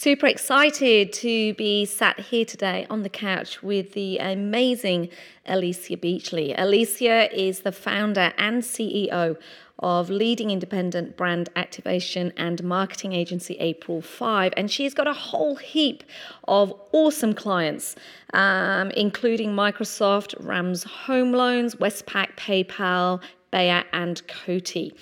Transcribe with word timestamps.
Super 0.00 0.28
excited 0.28 1.12
to 1.14 1.54
be 1.54 1.84
sat 1.84 2.20
here 2.20 2.44
today 2.44 2.86
on 2.88 3.02
the 3.02 3.08
couch 3.08 3.64
with 3.64 3.94
the 3.94 4.18
amazing 4.18 5.08
Alicia 5.44 5.96
Beachley. 5.96 6.54
Alicia 6.56 7.28
is 7.36 7.62
the 7.62 7.72
founder 7.72 8.32
and 8.38 8.62
CEO 8.62 9.36
of 9.80 10.08
leading 10.08 10.52
independent 10.52 11.16
brand 11.16 11.48
activation 11.56 12.32
and 12.36 12.62
marketing 12.62 13.12
agency 13.12 13.56
April 13.58 14.00
5. 14.00 14.52
And 14.56 14.70
she's 14.70 14.94
got 14.94 15.08
a 15.08 15.12
whole 15.12 15.56
heap 15.56 16.04
of 16.46 16.72
awesome 16.92 17.34
clients, 17.34 17.96
um, 18.34 18.92
including 18.92 19.50
Microsoft, 19.50 20.36
RAMS 20.38 20.84
Home 20.84 21.32
Loans, 21.32 21.74
Westpac, 21.74 22.36
PayPal, 22.36 23.20
Bayer 23.50 23.84
and 23.92 24.22
Coty. 24.26 24.92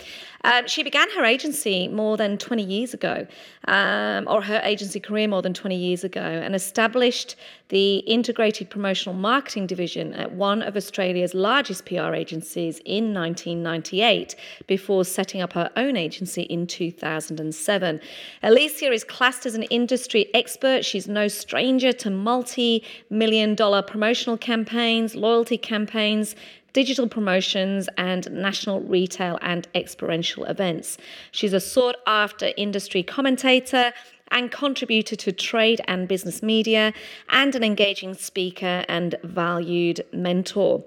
Um, 0.44 0.68
she 0.68 0.84
began 0.84 1.10
her 1.10 1.24
agency 1.24 1.88
more 1.88 2.16
than 2.16 2.38
20 2.38 2.62
years 2.62 2.94
ago, 2.94 3.26
um, 3.66 4.28
or 4.28 4.42
her 4.42 4.60
agency 4.62 5.00
career 5.00 5.26
more 5.26 5.42
than 5.42 5.52
20 5.52 5.74
years 5.74 6.04
ago, 6.04 6.20
and 6.20 6.54
established 6.54 7.34
the 7.68 7.96
Integrated 7.98 8.70
Promotional 8.70 9.16
Marketing 9.16 9.66
Division 9.66 10.12
at 10.12 10.30
one 10.32 10.62
of 10.62 10.76
Australia's 10.76 11.34
largest 11.34 11.84
PR 11.84 12.14
agencies 12.14 12.80
in 12.84 13.12
1998 13.12 14.36
before 14.68 15.04
setting 15.04 15.40
up 15.40 15.52
her 15.54 15.68
own 15.74 15.96
agency 15.96 16.42
in 16.42 16.68
2007. 16.68 18.00
Alicia 18.44 18.92
is 18.92 19.02
classed 19.02 19.46
as 19.46 19.56
an 19.56 19.64
industry 19.64 20.28
expert. 20.32 20.84
She's 20.84 21.08
no 21.08 21.26
stranger 21.26 21.92
to 21.94 22.10
multi 22.10 22.84
million 23.10 23.56
dollar 23.56 23.82
promotional 23.82 24.38
campaigns, 24.38 25.16
loyalty 25.16 25.58
campaigns, 25.58 26.36
digital 26.76 27.08
promotions, 27.08 27.88
and 27.96 28.30
national 28.30 28.82
retail 28.82 29.38
and 29.40 29.66
experiential 29.74 30.44
events. 30.44 30.98
She's 31.30 31.54
a 31.54 31.58
sought 31.58 31.96
after 32.06 32.52
industry 32.58 33.02
commentator 33.02 33.94
and 34.30 34.50
contributor 34.50 35.16
to 35.16 35.32
trade 35.32 35.80
and 35.88 36.06
business 36.06 36.42
media, 36.42 36.92
and 37.30 37.54
an 37.54 37.64
engaging 37.64 38.12
speaker 38.12 38.84
and 38.90 39.14
valued 39.24 40.04
mentor. 40.12 40.84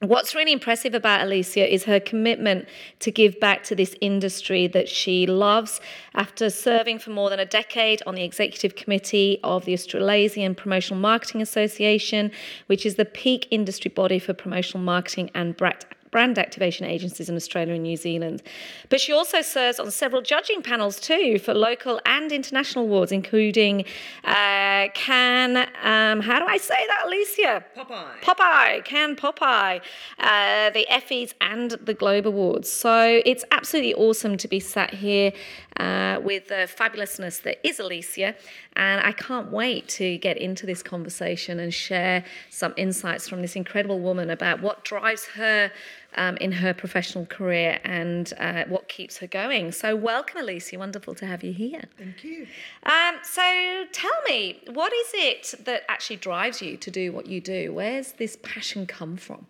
What's 0.00 0.34
really 0.34 0.52
impressive 0.52 0.94
about 0.94 1.22
Alicia 1.22 1.72
is 1.72 1.84
her 1.84 1.98
commitment 1.98 2.68
to 3.00 3.10
give 3.10 3.40
back 3.40 3.64
to 3.64 3.74
this 3.74 3.96
industry 4.00 4.66
that 4.68 4.88
she 4.88 5.26
loves. 5.26 5.80
After 6.14 6.50
serving 6.50 6.98
for 6.98 7.10
more 7.10 7.30
than 7.30 7.40
a 7.40 7.46
decade 7.46 8.02
on 8.06 8.14
the 8.14 8.22
executive 8.22 8.76
committee 8.76 9.40
of 9.42 9.64
the 9.64 9.72
Australasian 9.72 10.54
Promotional 10.54 11.00
Marketing 11.00 11.40
Association, 11.40 12.30
which 12.66 12.84
is 12.84 12.96
the 12.96 13.04
peak 13.04 13.48
industry 13.50 13.90
body 13.90 14.18
for 14.18 14.34
promotional 14.34 14.84
marketing 14.84 15.30
and 15.34 15.56
brand 15.56 15.84
activation 16.14 16.86
agencies 16.86 17.28
in 17.28 17.36
Australia 17.36 17.74
and 17.74 17.82
New 17.82 17.96
Zealand. 17.96 18.42
But 18.88 19.00
she 19.00 19.12
also 19.12 19.42
serves 19.42 19.78
on 19.78 19.90
several 19.90 20.22
judging 20.22 20.62
panels 20.62 21.00
too 21.00 21.38
for 21.38 21.54
local 21.54 22.00
and 22.06 22.32
international 22.32 22.84
awards, 22.84 23.12
including 23.12 23.84
uh, 24.24 24.88
Cannes, 24.94 25.66
um, 25.82 26.20
how 26.20 26.38
do 26.38 26.46
I 26.46 26.56
say 26.56 26.74
that, 26.88 27.02
Alicia? 27.06 27.64
Popeye. 27.76 28.20
Popeye, 28.22 28.84
Cannes 28.84 29.16
Popeye, 29.16 29.80
uh, 30.18 30.70
the 30.70 30.86
Effies 30.90 31.34
and 31.40 31.72
the 31.72 31.94
Globe 31.94 32.26
Awards. 32.26 32.70
So 32.70 33.20
it's 33.24 33.44
absolutely 33.50 33.94
awesome 33.94 34.36
to 34.36 34.48
be 34.48 34.60
sat 34.60 34.94
here 34.94 35.32
uh, 35.78 36.20
with 36.22 36.48
the 36.48 36.68
fabulousness 36.68 37.42
that 37.42 37.66
is 37.66 37.80
Alicia. 37.80 38.34
And 38.76 39.00
I 39.00 39.12
can't 39.12 39.50
wait 39.50 39.88
to 39.90 40.18
get 40.18 40.36
into 40.36 40.66
this 40.66 40.82
conversation 40.82 41.60
and 41.60 41.72
share 41.72 42.24
some 42.50 42.74
insights 42.76 43.28
from 43.28 43.42
this 43.42 43.56
incredible 43.56 44.00
woman 44.00 44.30
about 44.30 44.60
what 44.60 44.84
drives 44.84 45.26
her 45.34 45.70
um, 46.16 46.36
in 46.36 46.52
her 46.52 46.72
professional 46.72 47.26
career 47.26 47.80
and 47.84 48.32
uh, 48.38 48.64
what 48.68 48.88
keeps 48.88 49.18
her 49.18 49.26
going. 49.26 49.72
So, 49.72 49.96
welcome, 49.96 50.40
Alicia. 50.40 50.78
Wonderful 50.78 51.14
to 51.16 51.26
have 51.26 51.42
you 51.42 51.52
here. 51.52 51.82
Thank 51.98 52.22
you. 52.24 52.46
Um, 52.84 53.16
so, 53.22 53.84
tell 53.92 54.22
me, 54.28 54.60
what 54.72 54.92
is 54.92 55.10
it 55.14 55.54
that 55.64 55.82
actually 55.88 56.16
drives 56.16 56.62
you 56.62 56.76
to 56.76 56.90
do 56.90 57.12
what 57.12 57.26
you 57.26 57.40
do? 57.40 57.72
Where's 57.72 58.12
this 58.12 58.38
passion 58.42 58.86
come 58.86 59.16
from? 59.16 59.46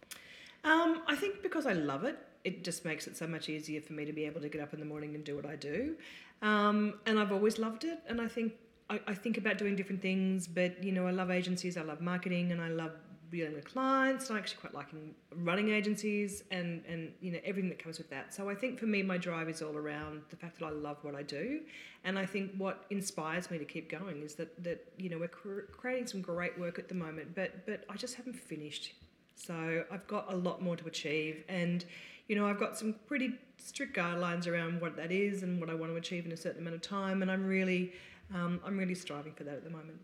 Um, 0.65 1.03
I 1.07 1.15
think 1.17 1.43
because 1.43 1.67
I 1.67 1.75
love 1.75 2.05
it, 2.05 2.19
it 2.45 2.63
just 2.63 2.85
makes 2.85 3.07
it 3.07 3.17
so 3.17 3.27
much 3.27 3.49
easier 3.49 3.81
for 3.81 3.95
me 3.95 4.05
to 4.05 4.13
be 4.13 4.25
able 4.25 4.41
to 4.41 4.49
get 4.49 4.61
up 4.61 4.75
in 4.75 4.81
the 4.81 4.87
morning 4.87 5.15
and 5.15 5.25
do 5.25 5.35
what 5.35 5.47
I 5.47 5.57
do. 5.57 5.97
Um, 6.43 6.95
and 7.07 7.19
I've 7.19 7.33
always 7.33 7.59
loved 7.59 7.85
it. 7.85 8.01
And 8.07 8.21
I 8.21 8.29
think 8.29 8.53
I, 8.91 9.01
I, 9.07 9.15
think 9.15 9.39
about 9.39 9.57
doing 9.57 9.77
different 9.77 10.03
things, 10.03 10.47
but 10.47 10.83
you 10.85 10.93
know, 10.93 11.07
I 11.07 11.11
love 11.11 11.31
agencies, 11.31 11.79
I 11.79 11.83
love 11.83 12.03
marketing, 12.03 12.53
and 12.53 12.61
I 12.61 12.69
love 12.69 12.93
dealing 13.31 13.55
with 13.55 13.65
clients. 13.65 14.31
I 14.31 14.39
actually 14.39 14.61
quite 14.61 14.75
liking 14.75 15.15
running 15.37 15.71
agencies 15.71 16.45
and 16.51 16.85
and 16.87 17.13
you 17.21 17.33
know 17.33 17.39
everything 17.45 17.71
that 17.71 17.79
comes 17.79 17.99
with 17.99 18.11
that. 18.11 18.35
So 18.35 18.49
I 18.49 18.55
think 18.55 18.79
for 18.79 18.87
me, 18.87 19.03
my 19.03 19.19
drive 19.19 19.49
is 19.49 19.63
all 19.63 19.77
around 19.77 20.23
the 20.31 20.37
fact 20.37 20.59
that 20.59 20.67
I 20.67 20.71
love 20.71 20.99
what 21.03 21.15
I 21.15 21.23
do, 21.23 21.61
and 22.05 22.19
I 22.19 22.27
think 22.27 22.53
what 22.57 22.85
inspires 22.91 23.51
me 23.51 23.59
to 23.59 23.65
keep 23.65 23.91
going 23.91 24.23
is 24.23 24.35
that 24.35 24.63
that 24.63 24.93
you 24.99 25.09
know 25.09 25.19
we're 25.19 25.29
cr- 25.29 25.67
creating 25.73 26.07
some 26.07 26.21
great 26.21 26.59
work 26.59 26.79
at 26.79 26.89
the 26.89 26.95
moment, 26.95 27.35
but 27.35 27.67
but 27.67 27.85
I 27.89 27.97
just 27.97 28.15
haven't 28.15 28.37
finished. 28.37 28.93
So 29.37 29.85
I've 29.91 30.07
got 30.07 30.33
a 30.33 30.37
lot 30.37 30.63
more 30.63 30.77
to 30.77 30.87
achieve, 30.87 31.43
and 31.49 31.85
you 32.29 32.37
know 32.37 32.47
I've 32.47 32.59
got 32.59 32.79
some 32.79 32.95
pretty 33.07 33.35
strict 33.59 33.97
guidelines 33.97 34.47
around 34.47 34.81
what 34.81 34.97
that 34.97 35.11
is 35.11 35.43
and 35.43 35.61
what 35.61 35.71
I 35.71 35.75
want 35.75 35.93
to 35.93 35.97
achieve 35.97 36.27
in 36.27 36.33
a 36.33 36.37
certain 36.37 36.61
amount 36.61 36.77
of 36.77 36.83
time, 36.83 37.23
and 37.23 37.31
I'm 37.31 37.47
really 37.47 37.93
um, 38.35 38.61
I'm 38.65 38.79
really 38.79 38.95
striving 38.95 39.33
for 39.33 39.45
that 39.45 39.55
at 39.55 39.65
the 39.65 39.71
moment. 39.71 40.01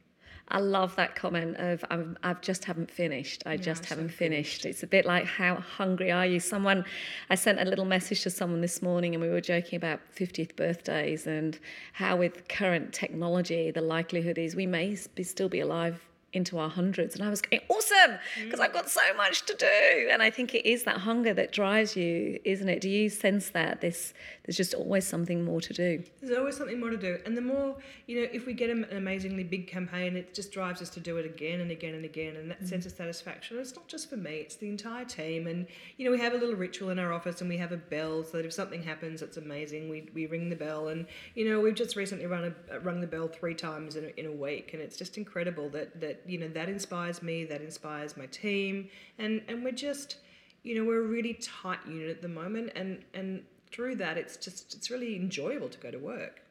I 0.49 0.59
love 0.59 0.97
that 0.97 1.15
comment 1.15 1.57
of 1.59 1.85
I'm, 1.91 2.19
I've 2.25 2.41
just 2.41 2.65
haven't 2.65 2.91
finished. 2.91 3.45
I 3.47 3.57
just 3.57 3.85
haven't 3.85 4.11
so 4.11 4.17
finished. 4.17 4.63
finished. 4.63 4.67
It's 4.67 4.83
a 4.83 4.87
bit 4.87 5.05
like 5.05 5.25
how 5.25 5.57
hungry 5.57 6.11
are 6.11 6.27
you? 6.27 6.41
Someone, 6.41 6.85
I 7.29 7.37
sent 7.37 7.61
a 7.61 7.65
little 7.65 7.85
message 7.85 8.23
to 8.23 8.31
someone 8.31 8.61
this 8.61 8.83
morning, 8.83 9.15
and 9.15 9.23
we 9.23 9.29
were 9.29 9.41
joking 9.41 9.77
about 9.77 10.01
50th 10.17 10.57
birthdays 10.57 11.27
and 11.27 11.59
how 11.93 12.17
with 12.17 12.49
current 12.49 12.93
technology, 12.93 13.71
the 13.71 13.81
likelihood 13.81 14.39
is 14.39 14.57
we 14.57 14.67
may 14.67 14.97
be, 15.15 15.23
still 15.23 15.49
be 15.49 15.61
alive 15.61 16.10
into 16.33 16.59
our 16.59 16.69
hundreds. 16.69 17.15
And 17.15 17.25
I 17.25 17.31
was 17.31 17.43
going, 17.43 17.63
awesome, 17.69 18.19
because. 18.43 18.61
I've 18.61 18.73
got 18.73 18.89
so 18.89 19.01
much 19.17 19.47
to 19.47 19.55
do. 19.55 20.09
And 20.11 20.23
I 20.23 20.31
think 20.31 20.55
it 20.55 20.69
is 20.69 20.85
that 20.85 20.99
hunger 20.99 21.35
that 21.35 21.53
drives 21.53 21.97
you, 21.97 22.39
isn't 22.45 22.69
it? 22.69 22.81
Do 22.81 22.89
you 22.89 23.09
sense 23.09 23.51
that 23.51 23.81
this 23.81 24.13
there's 24.51 24.57
just 24.57 24.75
always 24.75 25.07
something 25.07 25.45
more 25.45 25.61
to 25.61 25.73
do? 25.73 26.03
There's 26.21 26.37
always 26.37 26.57
something 26.57 26.81
more 26.81 26.91
to 26.91 26.97
do. 26.97 27.19
And 27.25 27.37
the 27.37 27.41
more, 27.41 27.77
you 28.09 28.21
know, 28.21 28.29
if 28.33 28.47
we 28.47 28.53
get 28.53 28.69
an 28.69 28.85
amazingly 28.91 29.45
big 29.45 29.69
campaign, 29.69 30.17
it 30.17 30.35
just 30.35 30.51
drives 30.51 30.83
us 30.83 30.91
to 30.91 31.01
do 31.01 31.19
it 31.19 31.27
again 31.27 31.61
and 31.61 31.71
again 31.71 31.95
and 31.95 32.05
again. 32.05 32.35
And 32.35 32.51
that 32.51 32.63
mm. 32.63 32.69
sense 32.69 32.85
of 32.85 32.91
satisfaction, 32.91 33.59
it's 33.59 33.77
not 33.77 33.87
just 33.87 34.11
for 34.11 34.17
me, 34.17 34.39
it's 34.39 34.57
the 34.57 34.69
entire 34.69 35.05
team. 35.05 35.47
And, 35.47 35.67
you 35.99 36.05
know, 36.05 36.11
we 36.11 36.19
have 36.19 36.33
a 36.33 36.37
little 36.37 36.57
ritual 36.57 36.91
in 36.91 36.99
our 36.99 37.13
office 37.13 37.41
and 37.41 37.49
we 37.49 37.59
have 37.59 37.71
a 37.71 37.77
bell 37.77 38.25
so 38.25 38.39
that 38.39 38.47
if 38.47 38.53
something 38.53 38.83
happens, 38.83 39.23
it's 39.23 39.37
amazing. 39.37 39.89
We, 39.89 40.09
we 40.15 40.27
ring 40.27 40.51
the 40.51 40.57
bell. 40.57 40.89
And, 40.89 41.07
you 41.37 41.49
know, 41.49 41.61
we've 41.61 41.77
just 41.77 41.95
recently 41.95 42.27
run 42.27 42.53
a, 42.73 42.81
rung 42.81 43.01
the 43.01 43.07
bell 43.07 43.29
three 43.29 43.55
times 43.55 43.95
in 43.95 44.07
a, 44.07 44.21
in 44.21 44.27
a 44.27 44.33
week. 44.33 44.71
And 44.73 44.83
it's 44.83 44.97
just 44.97 45.17
incredible 45.17 45.69
that, 45.71 46.01
that 46.01 46.20
you 46.27 46.39
know 46.39 46.49
that 46.49 46.69
inspires 46.69 47.23
me 47.23 47.45
that 47.45 47.61
inspires 47.61 48.17
my 48.17 48.27
team. 48.27 48.89
And 49.19 49.43
and 49.49 49.65
we're 49.65 49.73
just 49.73 50.17
you 50.63 50.75
know 50.75 50.85
we're 50.85 51.03
a 51.03 51.07
really 51.07 51.35
tight 51.35 51.81
unit 51.87 52.11
at 52.11 52.23
the 52.23 52.29
moment. 52.29 52.73
And 52.75 53.05
and 53.15 53.45
through 53.71 53.97
that 53.97 54.17
it's 54.19 54.37
just 54.37 54.75
it's 54.75 54.91
really 54.91 55.17
enjoyable 55.17 55.69
to 55.69 55.79
go 55.79 55.91
to 55.91 55.99
work. 55.99 56.43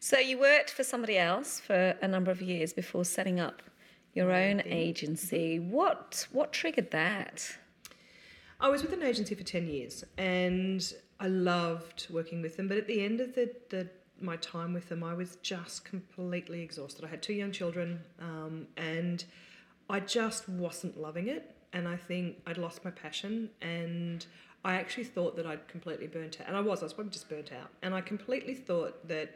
So 0.00 0.18
you 0.18 0.38
worked 0.38 0.70
for 0.70 0.84
somebody 0.84 1.18
else 1.18 1.60
for 1.60 1.94
a 2.02 2.08
number 2.08 2.30
of 2.30 2.42
years 2.42 2.72
before 2.72 3.04
setting 3.04 3.40
up 3.40 3.62
your 4.12 4.30
oh, 4.30 4.36
own 4.36 4.62
agency. 4.66 5.58
What 5.58 6.26
what 6.32 6.52
triggered 6.52 6.90
that? 6.90 7.56
I 8.60 8.68
was 8.68 8.82
with 8.82 8.92
an 8.92 9.02
agency 9.02 9.34
for 9.34 9.42
10 9.42 9.66
years 9.66 10.04
and 10.16 10.94
I 11.20 11.28
loved 11.28 12.06
working 12.10 12.40
with 12.40 12.56
them. 12.56 12.68
But 12.68 12.78
at 12.78 12.86
the 12.86 13.04
end 13.04 13.20
of 13.20 13.34
the, 13.34 13.50
the 13.68 13.88
my 14.20 14.36
time 14.36 14.72
with 14.72 14.88
them, 14.88 15.02
I 15.02 15.14
was 15.14 15.36
just 15.42 15.84
completely 15.84 16.62
exhausted. 16.62 17.04
I 17.04 17.08
had 17.08 17.22
two 17.22 17.34
young 17.34 17.52
children, 17.52 18.00
um, 18.20 18.66
and 18.76 19.24
I 19.88 20.00
just 20.00 20.48
wasn't 20.48 21.00
loving 21.00 21.28
it. 21.28 21.54
And 21.72 21.88
I 21.88 21.96
think 21.96 22.36
I'd 22.46 22.58
lost 22.58 22.84
my 22.84 22.90
passion, 22.92 23.50
and 23.60 24.24
I 24.64 24.74
actually 24.74 25.04
thought 25.04 25.36
that 25.36 25.46
I'd 25.46 25.66
completely 25.66 26.06
burnt 26.06 26.40
out. 26.40 26.46
And 26.46 26.56
I 26.56 26.60
was, 26.60 26.80
I 26.80 26.84
was 26.84 26.92
probably 26.92 27.10
just 27.12 27.28
burnt 27.28 27.52
out. 27.52 27.70
And 27.82 27.92
I 27.94 28.00
completely 28.00 28.54
thought 28.54 29.08
that 29.08 29.34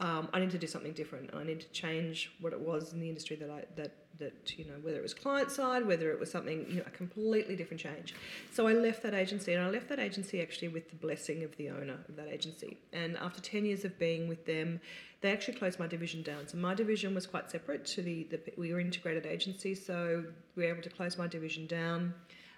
um, 0.00 0.28
I 0.32 0.40
need 0.40 0.50
to 0.50 0.58
do 0.58 0.66
something 0.66 0.92
different, 0.92 1.30
and 1.30 1.38
I 1.38 1.44
need 1.44 1.60
to 1.60 1.68
change 1.68 2.32
what 2.40 2.52
it 2.52 2.60
was 2.60 2.92
in 2.92 3.00
the 3.00 3.08
industry 3.08 3.36
that 3.36 3.50
I 3.50 3.64
that 3.76 3.92
that 4.22 4.58
you 4.58 4.64
know 4.64 4.78
whether 4.82 4.98
it 4.98 5.02
was 5.02 5.14
client 5.14 5.50
side, 5.50 5.86
whether 5.86 6.10
it 6.10 6.20
was 6.20 6.30
something 6.30 6.66
you 6.68 6.76
know 6.76 6.84
a 6.86 6.90
completely 6.90 7.56
different 7.56 7.80
change. 7.80 8.14
So 8.52 8.66
I 8.66 8.72
left 8.72 9.02
that 9.02 9.14
agency, 9.14 9.52
and 9.54 9.62
I 9.62 9.70
left 9.70 9.88
that 9.88 9.98
agency 9.98 10.40
actually 10.40 10.68
with 10.68 10.88
the 10.90 10.96
blessing 10.96 11.42
of 11.44 11.56
the 11.56 11.70
owner 11.70 11.98
of 12.08 12.16
that 12.16 12.28
agency. 12.28 12.78
And 12.92 13.16
after 13.16 13.40
ten 13.40 13.64
years 13.64 13.84
of 13.84 13.98
being 13.98 14.28
with 14.28 14.46
them, 14.46 14.80
they 15.20 15.32
actually 15.32 15.54
closed 15.54 15.78
my 15.78 15.86
division 15.86 16.22
down. 16.22 16.48
So 16.48 16.56
my 16.58 16.74
division 16.74 17.14
was 17.14 17.26
quite 17.26 17.50
separate 17.50 17.84
to 17.94 18.02
the, 18.02 18.24
the 18.30 18.40
we 18.56 18.72
were 18.72 18.80
integrated 18.80 19.26
agency, 19.26 19.74
so 19.74 20.24
we 20.56 20.64
were 20.64 20.70
able 20.70 20.82
to 20.82 20.90
close 20.90 21.18
my 21.18 21.26
division 21.26 21.66
down. 21.66 22.14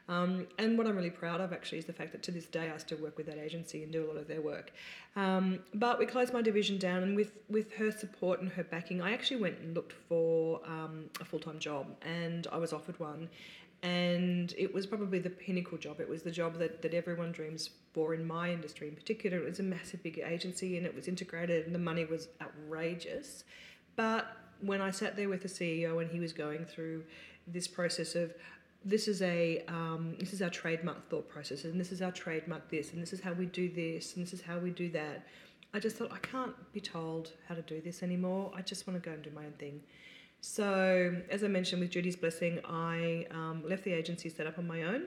Um, 0.08 0.46
and 0.58 0.76
what 0.76 0.86
I'm 0.86 0.96
really 0.96 1.10
proud 1.10 1.40
of 1.40 1.52
actually 1.52 1.78
is 1.78 1.86
the 1.86 1.92
fact 1.92 2.12
that 2.12 2.22
to 2.24 2.30
this 2.30 2.46
day 2.46 2.70
I 2.74 2.78
still 2.78 2.98
work 2.98 3.16
with 3.16 3.26
that 3.26 3.38
agency 3.38 3.82
and 3.82 3.90
do 3.90 4.04
a 4.04 4.06
lot 4.06 4.16
of 4.16 4.28
their 4.28 4.42
work. 4.42 4.72
Um, 5.16 5.60
but 5.72 5.98
we 5.98 6.06
closed 6.06 6.32
my 6.32 6.42
division 6.42 6.78
down, 6.78 7.02
and 7.02 7.16
with, 7.16 7.32
with 7.48 7.72
her 7.74 7.90
support 7.90 8.40
and 8.40 8.50
her 8.52 8.64
backing, 8.64 9.00
I 9.00 9.12
actually 9.12 9.40
went 9.40 9.58
and 9.60 9.74
looked 9.74 9.92
for 9.92 10.60
um, 10.66 11.06
a 11.20 11.24
full 11.24 11.40
time 11.40 11.58
job, 11.58 11.86
and 12.02 12.46
I 12.52 12.58
was 12.58 12.72
offered 12.72 12.98
one. 13.00 13.28
And 13.82 14.54
it 14.56 14.72
was 14.72 14.86
probably 14.86 15.18
the 15.18 15.30
pinnacle 15.30 15.76
job. 15.76 16.00
It 16.00 16.08
was 16.08 16.22
the 16.22 16.30
job 16.30 16.58
that, 16.58 16.80
that 16.80 16.94
everyone 16.94 17.32
dreams 17.32 17.68
for 17.92 18.14
in 18.14 18.26
my 18.26 18.50
industry 18.50 18.88
in 18.88 18.94
particular. 18.94 19.36
It 19.38 19.44
was 19.44 19.60
a 19.60 19.62
massive 19.62 20.02
big 20.02 20.22
agency 20.24 20.78
and 20.78 20.86
it 20.86 20.94
was 20.94 21.06
integrated, 21.06 21.66
and 21.66 21.74
the 21.74 21.78
money 21.78 22.06
was 22.06 22.28
outrageous 22.40 23.44
But 23.94 24.26
when 24.60 24.80
I 24.80 24.90
sat 24.90 25.16
there 25.16 25.28
with 25.28 25.42
the 25.42 25.48
CEO 25.48 26.00
and 26.00 26.10
he 26.10 26.18
was 26.18 26.32
going 26.32 26.64
through 26.64 27.04
this 27.46 27.68
process 27.68 28.14
of 28.14 28.32
this 28.84 29.08
is 29.08 29.22
a 29.22 29.64
um, 29.68 30.16
this 30.18 30.32
is 30.32 30.42
our 30.42 30.50
trademark 30.50 31.08
thought 31.08 31.28
process 31.28 31.64
and 31.64 31.80
this 31.80 31.92
is 31.92 32.02
our 32.02 32.12
trademark 32.12 32.68
this 32.70 32.92
and 32.92 33.00
this 33.00 33.12
is 33.12 33.20
how 33.20 33.32
we 33.32 33.46
do 33.46 33.68
this 33.68 34.14
and 34.14 34.24
this 34.24 34.32
is 34.32 34.42
how 34.42 34.58
we 34.58 34.70
do 34.70 34.90
that. 34.90 35.26
I 35.72 35.80
just 35.80 35.96
thought 35.96 36.12
i 36.12 36.18
can't 36.18 36.54
be 36.72 36.80
told 36.80 37.32
how 37.48 37.54
to 37.54 37.62
do 37.62 37.80
this 37.80 38.02
anymore. 38.02 38.52
I 38.54 38.62
just 38.62 38.86
want 38.86 39.02
to 39.02 39.08
go 39.08 39.14
and 39.14 39.22
do 39.22 39.30
my 39.34 39.46
own 39.46 39.52
thing. 39.52 39.80
So 40.40 41.16
as 41.30 41.42
i 41.42 41.48
mentioned 41.48 41.80
with 41.80 41.90
judy's 41.90 42.16
blessing 42.16 42.60
i 42.68 43.26
um, 43.30 43.62
left 43.66 43.84
the 43.84 43.92
agency 43.92 44.28
set 44.28 44.46
up 44.46 44.58
on 44.58 44.66
my 44.66 44.82
own 44.82 45.04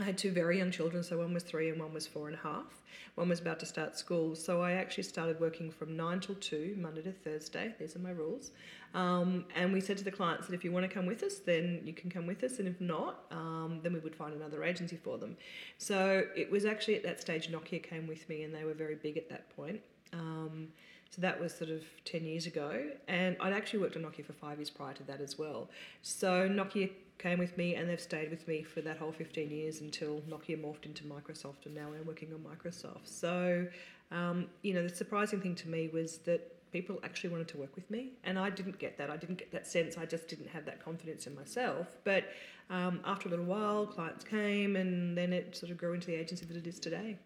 I 0.00 0.04
had 0.04 0.16
two 0.16 0.30
very 0.30 0.58
young 0.58 0.70
children, 0.70 1.02
so 1.02 1.18
one 1.18 1.34
was 1.34 1.42
three 1.42 1.70
and 1.70 1.80
one 1.80 1.92
was 1.92 2.06
four 2.06 2.28
and 2.28 2.36
a 2.36 2.40
half. 2.40 2.82
One 3.16 3.28
was 3.28 3.40
about 3.40 3.58
to 3.60 3.66
start 3.66 3.98
school, 3.98 4.36
so 4.36 4.62
I 4.62 4.72
actually 4.72 5.02
started 5.02 5.40
working 5.40 5.72
from 5.72 5.96
nine 5.96 6.20
till 6.20 6.36
two, 6.36 6.76
Monday 6.78 7.02
to 7.02 7.10
Thursday. 7.10 7.74
These 7.80 7.96
are 7.96 7.98
my 7.98 8.10
rules. 8.10 8.52
Um, 8.94 9.44
and 9.56 9.72
we 9.72 9.80
said 9.80 9.98
to 9.98 10.04
the 10.04 10.12
clients 10.12 10.46
that 10.46 10.54
if 10.54 10.62
you 10.62 10.70
want 10.70 10.88
to 10.88 10.92
come 10.92 11.04
with 11.04 11.24
us, 11.24 11.38
then 11.38 11.80
you 11.84 11.92
can 11.92 12.10
come 12.10 12.28
with 12.28 12.44
us, 12.44 12.60
and 12.60 12.68
if 12.68 12.80
not, 12.80 13.24
um, 13.32 13.80
then 13.82 13.92
we 13.92 13.98
would 13.98 14.14
find 14.14 14.34
another 14.34 14.62
agency 14.62 14.96
for 14.96 15.18
them. 15.18 15.36
So 15.78 16.24
it 16.36 16.48
was 16.48 16.64
actually 16.64 16.94
at 16.94 17.02
that 17.02 17.20
stage 17.20 17.50
Nokia 17.50 17.82
came 17.82 18.06
with 18.06 18.28
me, 18.28 18.44
and 18.44 18.54
they 18.54 18.64
were 18.64 18.74
very 18.74 18.94
big 18.94 19.16
at 19.16 19.28
that 19.30 19.54
point. 19.56 19.80
Um, 20.12 20.68
so 21.10 21.22
that 21.22 21.40
was 21.40 21.52
sort 21.54 21.70
of 21.70 21.82
10 22.04 22.24
years 22.24 22.46
ago. 22.46 22.84
And 23.08 23.36
I'd 23.40 23.52
actually 23.52 23.80
worked 23.80 23.96
on 23.96 24.02
Nokia 24.02 24.24
for 24.24 24.34
five 24.34 24.58
years 24.58 24.70
prior 24.70 24.94
to 24.94 25.02
that 25.04 25.20
as 25.20 25.38
well. 25.38 25.70
So 26.02 26.48
Nokia 26.48 26.90
came 27.18 27.38
with 27.38 27.56
me 27.56 27.74
and 27.74 27.88
they've 27.88 28.00
stayed 28.00 28.30
with 28.30 28.46
me 28.46 28.62
for 28.62 28.80
that 28.80 28.96
whole 28.96 29.12
15 29.12 29.50
years 29.50 29.80
until 29.80 30.20
Nokia 30.28 30.60
morphed 30.60 30.86
into 30.86 31.04
Microsoft 31.04 31.66
and 31.66 31.74
now 31.74 31.88
we're 31.90 32.02
working 32.02 32.32
on 32.32 32.40
Microsoft. 32.40 33.06
So, 33.06 33.66
um, 34.12 34.46
you 34.62 34.72
know, 34.72 34.86
the 34.86 34.94
surprising 34.94 35.40
thing 35.40 35.54
to 35.56 35.68
me 35.68 35.88
was 35.88 36.18
that 36.18 36.54
people 36.72 37.00
actually 37.02 37.30
wanted 37.30 37.48
to 37.48 37.56
work 37.56 37.74
with 37.74 37.90
me 37.90 38.12
and 38.24 38.38
I 38.38 38.50
didn't 38.50 38.78
get 38.78 38.96
that. 38.98 39.10
I 39.10 39.16
didn't 39.16 39.38
get 39.38 39.50
that 39.52 39.66
sense. 39.66 39.98
I 39.98 40.06
just 40.06 40.28
didn't 40.28 40.48
have 40.48 40.64
that 40.66 40.82
confidence 40.84 41.26
in 41.26 41.34
myself. 41.34 41.88
But 42.04 42.24
um, 42.70 43.00
after 43.04 43.28
a 43.28 43.30
little 43.30 43.46
while, 43.46 43.86
clients 43.86 44.24
came 44.24 44.76
and 44.76 45.16
then 45.16 45.32
it 45.32 45.56
sort 45.56 45.72
of 45.72 45.78
grew 45.78 45.94
into 45.94 46.06
the 46.06 46.14
agency 46.14 46.44
that 46.46 46.56
it 46.56 46.66
is 46.66 46.78
today. 46.78 47.16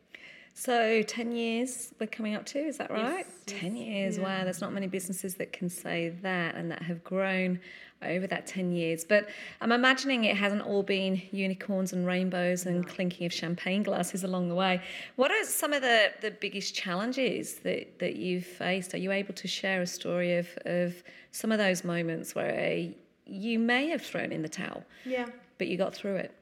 So 0.55 1.03
10 1.03 1.33
years 1.33 1.95
we're 1.99 2.07
coming 2.07 2.35
up 2.35 2.45
to, 2.47 2.59
is 2.59 2.77
that 2.79 2.91
right? 2.91 3.25
Yes, 3.27 3.27
10 3.47 3.75
yes, 3.77 3.87
years, 3.87 4.19
yeah. 4.19 4.23
wow, 4.25 4.45
there's 4.45 4.61
not 4.61 4.73
many 4.73 4.87
businesses 4.87 5.35
that 5.37 5.53
can 5.53 5.69
say 5.69 6.11
that 6.23 6.55
and 6.57 6.71
that 6.71 6.83
have 6.83 7.03
grown 7.03 7.59
over 8.03 8.27
that 8.27 8.47
10 8.47 8.73
years. 8.73 9.05
But 9.05 9.29
I'm 9.61 9.73
imagining 9.73 10.25
it 10.25 10.37
hasn't 10.37 10.63
all 10.63 10.83
been 10.83 11.23
unicorns 11.31 11.93
and 11.93 12.07
rainbows 12.07 12.67
and 12.67 12.87
clinking 12.87 13.27
of 13.27 13.33
champagne 13.33 13.83
glasses 13.83 14.25
along 14.25 14.49
the 14.49 14.55
way. 14.55 14.83
What 15.17 15.31
are 15.31 15.45
some 15.45 15.73
of 15.73 15.83
the, 15.83 16.13
the 16.21 16.33
biggest 16.33 16.75
challenges 16.75 17.55
that, 17.61 17.99
that 18.01 18.17
you've 18.17 18.47
faced? 18.47 18.93
Are 18.95 18.99
you 18.99 19.11
able 19.13 19.35
to 19.35 19.49
share 19.49 19.81
a 19.83 19.87
story 19.87 20.37
of, 20.37 20.49
of 20.67 21.03
some 21.31 21.51
of 21.51 21.59
those 21.59 21.83
moments 21.85 22.35
where 22.35 22.89
you 23.27 23.59
may 23.59 23.89
have 23.89 24.03
thrown 24.03 24.33
in 24.33 24.43
the 24.43 24.49
towel, 24.49 24.85
Yeah. 25.07 25.27
but 25.59 25.69
you 25.69 25.77
got 25.79 25.95
through 25.95 26.17
it? 26.17 26.35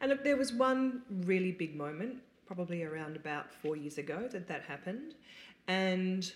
And 0.00 0.18
there 0.24 0.36
was 0.36 0.52
one 0.52 1.02
really 1.24 1.52
big 1.52 1.74
moment, 1.74 2.16
probably 2.46 2.82
around 2.84 3.16
about 3.16 3.52
four 3.52 3.76
years 3.76 3.98
ago, 3.98 4.28
that 4.32 4.48
that 4.48 4.62
happened. 4.62 5.14
And 5.68 6.32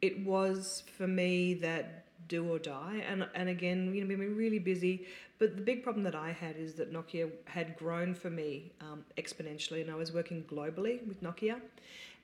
it 0.00 0.24
was 0.24 0.84
for 0.96 1.06
me 1.06 1.54
that 1.54 2.04
do 2.28 2.50
or 2.50 2.58
die. 2.58 3.04
And, 3.08 3.26
and 3.34 3.48
again, 3.48 3.94
you 3.94 4.02
know, 4.02 4.08
we've 4.08 4.18
been 4.18 4.36
really 4.36 4.58
busy. 4.58 5.06
But 5.38 5.56
the 5.56 5.62
big 5.62 5.82
problem 5.82 6.02
that 6.04 6.14
I 6.14 6.32
had 6.32 6.56
is 6.56 6.74
that 6.74 6.92
Nokia 6.92 7.30
had 7.44 7.76
grown 7.76 8.14
for 8.14 8.30
me 8.30 8.72
um, 8.80 9.04
exponentially, 9.16 9.80
and 9.82 9.90
I 9.90 9.94
was 9.94 10.12
working 10.12 10.44
globally 10.44 11.06
with 11.06 11.22
Nokia. 11.22 11.60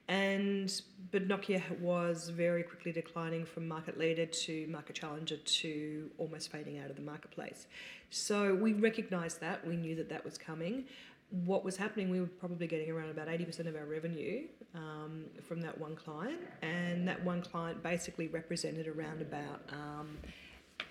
And 0.06 0.70
but 1.12 1.26
Nokia 1.28 1.80
was 1.80 2.28
very 2.28 2.62
quickly 2.62 2.92
declining 2.92 3.46
from 3.46 3.66
market 3.66 3.98
leader 3.98 4.26
to 4.26 4.66
market 4.66 4.96
challenger 4.96 5.36
to 5.36 6.10
almost 6.18 6.52
fading 6.52 6.78
out 6.78 6.90
of 6.90 6.96
the 6.96 7.02
marketplace. 7.02 7.66
So 8.10 8.54
we 8.54 8.74
recognised 8.74 9.40
that. 9.40 9.66
We 9.66 9.76
knew 9.76 9.94
that 9.96 10.10
that 10.10 10.22
was 10.22 10.36
coming. 10.36 10.84
What 11.30 11.64
was 11.64 11.76
happening? 11.76 12.10
We 12.10 12.20
were 12.20 12.26
probably 12.26 12.66
getting 12.66 12.90
around 12.90 13.10
about 13.10 13.28
eighty 13.28 13.44
percent 13.44 13.68
of 13.68 13.74
our 13.74 13.86
revenue 13.86 14.44
um, 14.74 15.24
from 15.42 15.60
that 15.62 15.78
one 15.78 15.96
client, 15.96 16.40
and 16.62 17.08
that 17.08 17.24
one 17.24 17.42
client 17.42 17.82
basically 17.82 18.28
represented 18.28 18.86
around 18.86 19.20
about 19.20 19.60
um, 19.70 20.16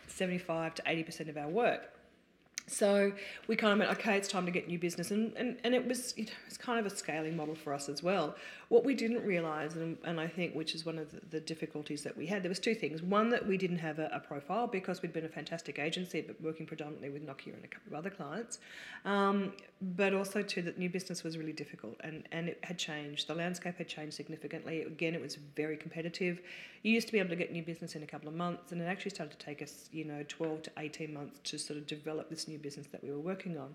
seventy-five 0.07 0.75
to 0.75 0.83
eighty 0.85 1.03
percent 1.03 1.29
of 1.29 1.37
our 1.37 1.47
work. 1.47 1.93
So 2.65 3.11
we 3.47 3.55
kind 3.55 3.73
of 3.73 3.79
went, 3.79 3.91
okay, 3.99 4.15
it's 4.15 4.29
time 4.29 4.45
to 4.45 4.51
get 4.51 4.67
new 4.67 4.79
business. 4.79 5.11
And, 5.11 5.33
and, 5.35 5.57
and 5.63 5.75
it 5.75 5.85
was 5.85 6.17
know, 6.17 6.23
it's 6.47 6.57
kind 6.57 6.79
of 6.79 6.91
a 6.91 6.95
scaling 6.95 7.35
model 7.35 7.55
for 7.55 7.73
us 7.73 7.89
as 7.89 8.01
well. 8.01 8.35
What 8.69 8.85
we 8.85 8.95
didn't 8.95 9.23
realise, 9.25 9.75
and, 9.75 9.97
and 10.05 10.19
I 10.19 10.27
think 10.27 10.55
which 10.55 10.73
is 10.73 10.85
one 10.85 10.97
of 10.97 11.11
the, 11.11 11.19
the 11.29 11.39
difficulties 11.41 12.03
that 12.03 12.15
we 12.15 12.25
had, 12.25 12.41
there 12.41 12.49
was 12.49 12.59
two 12.59 12.73
things. 12.73 13.01
One, 13.01 13.29
that 13.31 13.45
we 13.45 13.57
didn't 13.57 13.79
have 13.79 13.99
a, 13.99 14.09
a 14.13 14.19
profile 14.19 14.67
because 14.67 15.01
we'd 15.01 15.13
been 15.13 15.25
a 15.25 15.29
fantastic 15.29 15.77
agency, 15.77 16.21
but 16.21 16.41
working 16.41 16.65
predominantly 16.65 17.09
with 17.09 17.27
Nokia 17.27 17.53
and 17.53 17.65
a 17.65 17.67
couple 17.67 17.91
of 17.91 17.93
other 17.95 18.09
clients. 18.09 18.59
Um, 19.03 19.53
but 19.81 20.13
also, 20.13 20.41
too, 20.41 20.61
that 20.61 20.79
new 20.79 20.89
business 20.89 21.23
was 21.23 21.37
really 21.37 21.53
difficult 21.53 21.97
and, 22.01 22.23
and 22.31 22.47
it 22.47 22.59
had 22.63 22.77
changed. 22.77 23.27
The 23.27 23.35
landscape 23.35 23.77
had 23.77 23.89
changed 23.89 24.15
significantly. 24.15 24.83
Again, 24.83 25.13
it 25.15 25.21
was 25.21 25.35
very 25.35 25.75
competitive. 25.75 26.41
You 26.83 26.91
used 26.91 27.07
to 27.07 27.13
be 27.13 27.19
able 27.19 27.29
to 27.29 27.37
get 27.37 27.51
new 27.51 27.63
business 27.63 27.95
in 27.95 28.03
a 28.03 28.05
couple 28.05 28.27
of 28.27 28.35
months, 28.35 28.73
and 28.73 28.81
it 28.81 28.85
actually 28.85 29.11
started 29.11 29.39
to 29.39 29.45
take 29.45 29.61
us, 29.61 29.89
you 29.93 30.03
know, 30.03 30.23
12 30.27 30.63
to 30.63 30.71
18 30.77 31.13
months 31.13 31.39
to 31.45 31.57
sort 31.57 31.79
of 31.79 31.87
develop 31.87 32.29
this 32.29 32.45
new 32.45 32.57
business 32.57 32.87
that 32.91 33.01
we 33.01 33.09
were 33.09 33.19
working 33.19 33.57
on. 33.57 33.73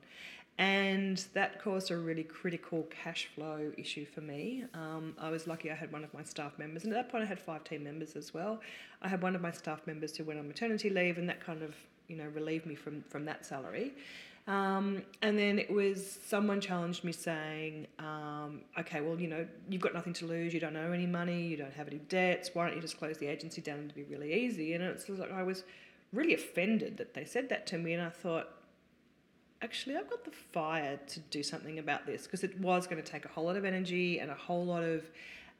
And 0.59 1.25
that 1.35 1.63
caused 1.63 1.91
a 1.91 1.97
really 1.97 2.25
critical 2.25 2.87
cash 2.91 3.31
flow 3.35 3.73
issue 3.79 4.05
for 4.05 4.21
me. 4.21 4.65
Um, 4.75 5.15
I 5.19 5.31
was 5.31 5.47
lucky 5.47 5.71
I 5.71 5.75
had 5.75 5.91
one 5.91 6.05
of 6.05 6.13
my 6.13 6.23
staff 6.23 6.59
members, 6.59 6.85
and 6.85 6.93
at 6.93 6.97
that 6.97 7.11
point 7.11 7.25
I 7.25 7.27
had 7.27 7.41
five 7.41 7.65
team 7.65 7.83
members 7.83 8.15
as 8.15 8.35
well. 8.35 8.61
I 9.01 9.09
had 9.09 9.23
one 9.23 9.35
of 9.35 9.41
my 9.41 9.53
staff 9.53 9.87
members 9.87 10.15
who 10.17 10.25
went 10.25 10.39
on 10.39 10.47
maternity 10.47 10.91
leave, 10.91 11.17
and 11.17 11.29
that 11.31 11.41
kind 11.41 11.63
of, 11.63 11.75
you 12.09 12.17
know, 12.17 12.27
relieved 12.35 12.67
me 12.67 12.75
from, 12.75 13.03
from 13.09 13.25
that 13.25 13.47
salary. 13.47 13.95
Um, 14.49 15.03
and 15.21 15.39
then 15.39 15.59
it 15.59 15.71
was 15.71 16.19
someone 16.25 16.63
challenged 16.63 17.05
me 17.05 17.13
saying, 17.13 17.87
um, 17.99 18.63
okay, 18.81 19.03
well, 19.03 19.21
you 19.21 19.29
know, 19.29 19.47
you've 19.69 19.83
got 19.83 19.93
nothing 19.93 20.15
to 20.15 20.27
lose, 20.27 20.55
you 20.55 20.59
don't 20.61 20.75
owe 20.75 20.91
any 20.91 21.07
money, 21.07 21.47
you 21.47 21.59
don't 21.59 21.75
have 21.75 21.87
any 21.87 21.99
debts, 21.99 22.53
why 22.55 22.67
don't 22.67 22.75
you 22.75 22.81
just 22.81 22.99
close 22.99 23.19
the 23.19 23.27
agency 23.27 23.61
down 23.61 23.81
it'd 23.81 23.95
be 23.95 24.05
really 24.05 24.33
easy? 24.33 24.73
And 24.73 24.83
it's 24.83 25.07
like 25.07 25.31
I 25.31 25.43
was 25.43 25.65
really 26.15 26.33
offended 26.33 26.97
that 26.97 27.13
they 27.13 27.27
said 27.27 27.51
that 27.51 27.67
to 27.67 27.79
me, 27.79 27.93
and 27.93 28.03
I 28.03 28.09
thought, 28.09 28.49
actually, 29.61 29.97
I've 29.97 30.09
got 30.09 30.25
the 30.25 30.31
fire 30.31 30.99
to 31.09 31.21
do 31.21 31.43
something 31.43 31.79
about 31.79 32.07
this 32.07 32.23
because 32.23 32.43
it 32.43 32.59
was 32.59 32.87
going 32.87 33.03
to 33.03 33.07
take 33.11 33.27
a 33.27 33.29
whole 33.29 33.45
lot 33.45 33.57
of 33.57 33.67
energy 33.67 34.19
and 34.19 34.31
a 34.31 34.35
whole 34.35 34.65
lot 34.65 34.83
of 34.83 35.05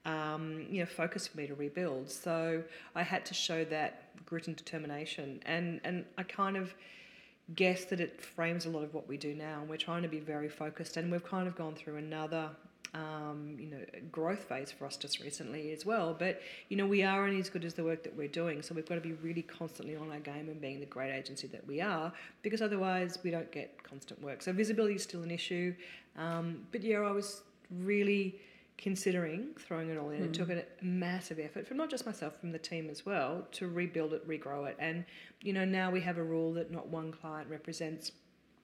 um, 0.07 0.65
you 0.71 0.81
know 0.81 0.87
focus 0.87 1.27
for 1.27 1.37
me 1.37 1.47
to 1.47 1.55
rebuild. 1.55 2.11
So 2.11 2.63
I 2.95 3.03
had 3.03 3.27
to 3.27 3.35
show 3.35 3.65
that 3.67 4.25
grit 4.25 4.47
and 4.47 4.57
determination, 4.57 5.43
and 5.45 5.81
and 5.85 6.07
I 6.17 6.23
kind 6.23 6.57
of 6.57 6.75
guess 7.55 7.85
that 7.87 8.01
it 8.01 8.21
frames 8.21 8.67
a 8.67 8.71
lot 8.71 8.83
of 8.83 8.95
what 8.95 9.09
we 9.09 9.17
do 9.17 9.35
now. 9.35 9.61
And 9.61 9.69
we're 9.69 9.77
trying 9.77 10.03
to 10.03 10.09
be 10.09 10.21
very 10.21 10.49
focused, 10.49 10.97
and 10.97 11.11
we've 11.11 11.25
kind 11.25 11.49
of 11.49 11.57
gone 11.57 11.75
through 11.75 11.97
another. 11.97 12.51
Um, 12.95 13.57
you 13.59 13.67
know, 13.67 13.85
growth 14.11 14.45
phase 14.45 14.73
for 14.73 14.87
us 14.87 14.97
just 14.97 15.21
recently 15.21 15.73
as 15.73 15.85
well. 15.85 16.17
But 16.19 16.41
you 16.71 16.77
know, 16.79 16.87
we 16.87 17.03
are 17.03 17.27
only 17.27 17.39
as 17.39 17.51
good 17.51 17.63
as 17.63 17.75
the 17.75 17.85
work 17.85 18.03
that 18.03 18.17
we're 18.17 18.29
doing, 18.29 18.63
so 18.63 18.75
we've 18.75 18.89
got 18.89 18.95
to 18.95 19.03
be 19.03 19.13
really 19.13 19.43
constantly 19.43 19.95
on 19.95 20.11
our 20.11 20.21
game 20.21 20.49
and 20.49 20.59
being 20.59 20.81
the 20.81 20.87
great 20.87 21.13
agency 21.13 21.49
that 21.49 21.67
we 21.67 21.83
are, 21.83 22.11
because 22.41 22.63
otherwise 22.63 23.19
we 23.23 23.31
don't 23.31 23.53
get 23.53 23.83
constant 23.83 24.23
work. 24.23 24.41
So 24.41 24.55
visibility 24.55 24.95
is 24.95 25.03
still 25.03 25.23
an 25.23 25.31
issue. 25.31 25.75
Um, 26.17 26.67
but 26.73 26.83
yeah, 26.83 27.01
I 27.01 27.11
was 27.11 27.43
really 27.71 28.41
considering 28.79 29.49
throwing 29.59 29.91
it 29.91 29.99
all 29.99 30.11
in. 30.11 30.23
It 30.23 30.33
took 30.33 30.49
a 30.51 30.65
massive 30.81 31.39
effort 31.41 31.67
from 31.67 31.77
not 31.77 31.91
just 31.91 32.07
myself, 32.07 32.39
from 32.41 32.53
the 32.53 32.59
team 32.59 32.89
as 32.89 33.05
well, 33.05 33.47
to 33.53 33.69
rebuild 33.69 34.15
it, 34.15 34.27
regrow 34.27 34.67
it. 34.69 34.77
And, 34.79 35.05
you 35.43 35.53
know, 35.53 35.65
now 35.65 35.91
we 35.91 36.01
have 36.01 36.17
a 36.17 36.23
rule 36.23 36.53
that 36.55 36.71
not 36.71 36.89
one 36.89 37.13
client 37.13 37.51
represents 37.51 38.13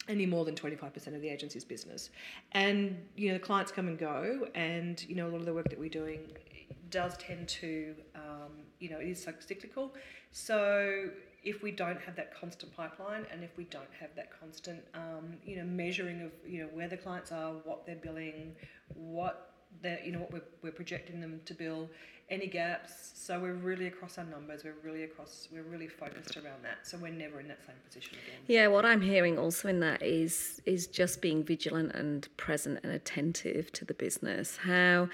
any 0.09 0.25
more 0.25 0.44
than 0.44 0.54
25% 0.54 1.14
of 1.14 1.21
the 1.21 1.28
agency's 1.28 1.64
business. 1.64 2.11
And, 2.52 2.97
you 3.16 3.28
know, 3.28 3.35
the 3.35 3.44
clients 3.44 3.73
come 3.73 3.88
and 3.88 3.99
go, 3.99 4.49
and, 4.54 5.04
you 5.09 5.16
know, 5.16 5.26
a 5.26 5.30
lot 5.30 5.40
of 5.40 5.47
the 5.47 5.54
work 5.54 5.68
that 5.68 5.78
we're 5.78 5.88
doing 5.88 6.21
does 6.90 7.16
tend 7.16 7.49
to, 7.49 7.94
um, 8.14 8.52
you 8.78 8.90
know, 8.90 8.99
it 8.99 9.09
is 9.09 9.26
cyclical. 9.40 9.94
So 10.30 11.11
if 11.42 11.62
we 11.62 11.73
don't 11.73 12.00
have 12.00 12.14
that 12.16 12.38
constant 12.38 12.75
pipeline 12.76 13.26
and 13.33 13.42
if 13.42 13.50
we 13.56 13.64
don't 13.64 13.92
have 13.99 14.11
that 14.14 14.30
constant, 14.38 14.85
um, 14.94 15.38
you 15.44 15.56
know, 15.56 15.64
measuring 15.64 16.23
of, 16.23 16.30
you 16.47 16.62
know, 16.62 16.68
where 16.73 16.88
the 16.88 16.97
clients 16.97 17.33
are, 17.33 17.52
what 17.64 17.85
they're 17.85 17.97
billing, 17.97 18.54
what 18.94 19.53
they're, 19.83 20.00
you 20.04 20.12
know, 20.12 20.21
what 20.21 20.33
we're, 20.33 20.43
we're 20.62 20.73
projecting 20.73 21.21
them 21.21 21.40
to 21.45 21.54
bill, 21.54 21.88
any 22.31 22.47
gaps. 22.47 23.12
So 23.14 23.38
we're 23.38 23.54
really 23.54 23.87
across 23.87 24.19
our 24.19 24.25
numbers. 24.25 24.64
We're 24.64 24.75
really 24.83 25.04
across. 25.04 25.49
We're 25.52 25.62
really 25.62 25.88
focused 25.88 26.37
around 26.37 26.62
that. 26.62 26.87
So 26.87 26.99
we're 26.99 27.12
never 27.12 27.40
in 27.40 27.49
that 27.49 27.59
same 27.66 27.76
position 27.87 28.12
again. 28.14 28.40
Yeah, 28.47 28.66
what 28.69 28.85
I'm 28.85 29.00
hearing 29.00 29.38
also 29.38 29.69
in 29.69 29.81
that 29.81 30.02
is 30.02 30.61
is 30.64 30.87
just 30.87 31.21
being 31.21 31.45
vigilant 31.45 31.93
and 31.93 32.28
present 32.37 32.81
and 32.83 32.93
attentive 32.93 33.73
to 33.73 33.85
the 33.85 33.95
business. 33.95 34.57
How 34.57 35.09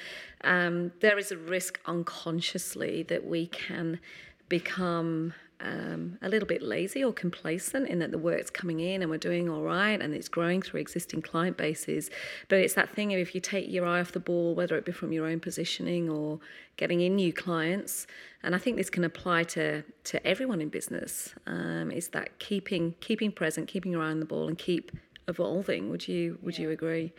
um, 0.44 0.92
there 1.00 1.18
is 1.18 1.32
a 1.32 1.36
risk 1.36 1.80
unconsciously 1.86 3.02
that 3.04 3.26
we 3.26 3.46
can 3.46 4.00
become 4.48 5.34
um, 5.62 6.18
a 6.22 6.28
little 6.28 6.46
bit 6.46 6.62
lazy 6.62 7.04
or 7.04 7.12
complacent 7.12 7.88
in 7.88 7.98
that 7.98 8.10
the 8.10 8.18
work's 8.18 8.50
coming 8.50 8.80
in 8.80 9.02
and 9.02 9.10
we're 9.10 9.18
doing 9.18 9.48
all 9.48 9.62
right 9.62 10.00
and 10.00 10.14
it's 10.14 10.28
growing 10.28 10.62
through 10.62 10.80
existing 10.80 11.22
client 11.22 11.56
bases. 11.56 12.10
But 12.48 12.60
it's 12.60 12.74
that 12.74 12.90
thing 12.90 13.12
of 13.12 13.18
if 13.18 13.34
you 13.34 13.40
take 13.40 13.70
your 13.70 13.86
eye 13.86 14.00
off 14.00 14.12
the 14.12 14.20
ball, 14.20 14.54
whether 14.54 14.76
it 14.76 14.84
be 14.84 14.92
from 14.92 15.12
your 15.12 15.26
own 15.26 15.40
positioning 15.40 16.08
or 16.08 16.40
getting 16.76 17.00
in 17.00 17.16
new 17.16 17.32
clients, 17.32 18.06
and 18.42 18.54
I 18.54 18.58
think 18.58 18.76
this 18.76 18.90
can 18.90 19.04
apply 19.04 19.44
to 19.44 19.82
to 20.04 20.26
everyone 20.26 20.60
in 20.60 20.68
business. 20.68 21.34
Um, 21.46 21.90
is 21.90 22.08
that 22.08 22.38
keeping 22.38 22.94
keeping 23.00 23.32
present, 23.32 23.68
keeping 23.68 23.92
your 23.92 24.02
eye 24.02 24.10
on 24.10 24.20
the 24.20 24.26
ball, 24.26 24.48
and 24.48 24.56
keep 24.56 24.92
evolving. 25.28 25.90
Would 25.90 26.08
you 26.08 26.38
Would 26.42 26.58
yeah. 26.58 26.62
you 26.62 26.70
agree? 26.70 27.12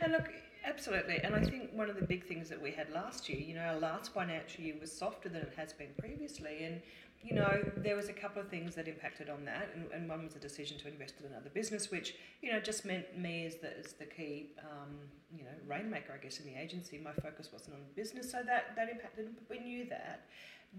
And 0.00 0.12
look, 0.12 0.28
absolutely. 0.66 1.18
And 1.22 1.34
I 1.34 1.40
think 1.40 1.70
one 1.72 1.88
of 1.88 1.96
the 1.96 2.04
big 2.04 2.26
things 2.26 2.48
that 2.48 2.60
we 2.60 2.70
had 2.70 2.90
last 2.90 3.28
year, 3.28 3.38
you 3.38 3.54
know, 3.54 3.62
our 3.62 3.78
last 3.78 4.12
financial 4.12 4.64
year 4.64 4.74
was 4.80 4.92
softer 4.92 5.28
than 5.28 5.42
it 5.42 5.52
has 5.56 5.72
been 5.72 5.90
previously, 5.98 6.64
and 6.64 6.80
you 7.22 7.34
know, 7.34 7.64
there 7.76 7.96
was 7.96 8.08
a 8.08 8.12
couple 8.12 8.40
of 8.40 8.48
things 8.48 8.74
that 8.76 8.86
impacted 8.86 9.28
on 9.28 9.44
that, 9.46 9.70
and, 9.74 9.90
and 9.92 10.08
one 10.08 10.22
was 10.22 10.36
a 10.36 10.38
decision 10.38 10.78
to 10.78 10.88
invest 10.88 11.14
in 11.18 11.26
another 11.26 11.50
business, 11.52 11.90
which 11.90 12.14
you 12.40 12.52
know 12.52 12.60
just 12.60 12.84
meant 12.84 13.18
me 13.18 13.46
as 13.46 13.56
the 13.56 13.76
as 13.78 13.94
the 13.94 14.04
key 14.04 14.50
um, 14.60 14.94
you 15.36 15.42
know 15.42 15.50
rainmaker, 15.66 16.12
I 16.12 16.22
guess, 16.22 16.38
in 16.38 16.46
the 16.46 16.60
agency. 16.60 16.98
My 17.02 17.12
focus 17.12 17.48
wasn't 17.52 17.74
on 17.74 17.80
business, 17.96 18.30
so 18.30 18.42
that 18.46 18.76
that 18.76 18.88
impacted. 18.88 19.34
We 19.50 19.58
knew 19.58 19.86
that, 19.86 20.26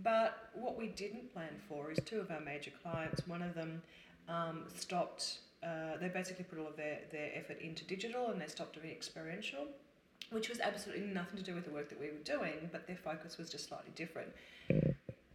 but 0.04 0.50
what 0.54 0.78
we 0.78 0.88
didn't 0.88 1.34
plan 1.34 1.60
for 1.68 1.92
is 1.92 2.00
two 2.06 2.20
of 2.22 2.32
our 2.32 2.42
major 2.42 2.72
clients. 2.82 3.28
One 3.28 3.42
of 3.42 3.54
them 3.54 3.82
um, 4.30 4.64
stopped. 4.74 5.40
Uh, 5.64 5.98
they 6.00 6.08
basically 6.10 6.46
put 6.46 6.60
all 6.60 6.68
of 6.68 6.78
their, 6.78 7.00
their 7.12 7.32
effort 7.34 7.60
into 7.62 7.84
digital 7.86 8.30
and 8.30 8.40
they 8.40 8.48
stopped 8.48 8.74
doing 8.74 8.92
experiential, 8.92 9.66
which 10.30 10.50
was 10.50 10.60
absolutely 10.60 11.06
nothing 11.08 11.38
to 11.38 11.44
do 11.44 11.56
with 11.56 11.66
the 11.66 11.72
work 11.72 11.90
that 11.90 12.00
we 12.00 12.08
were 12.08 12.24
doing, 12.24 12.70
but 12.72 12.88
their 12.88 12.98
focus 12.98 13.38
was 13.38 13.50
just 13.50 13.68
slightly 13.68 13.92
different 13.96 14.30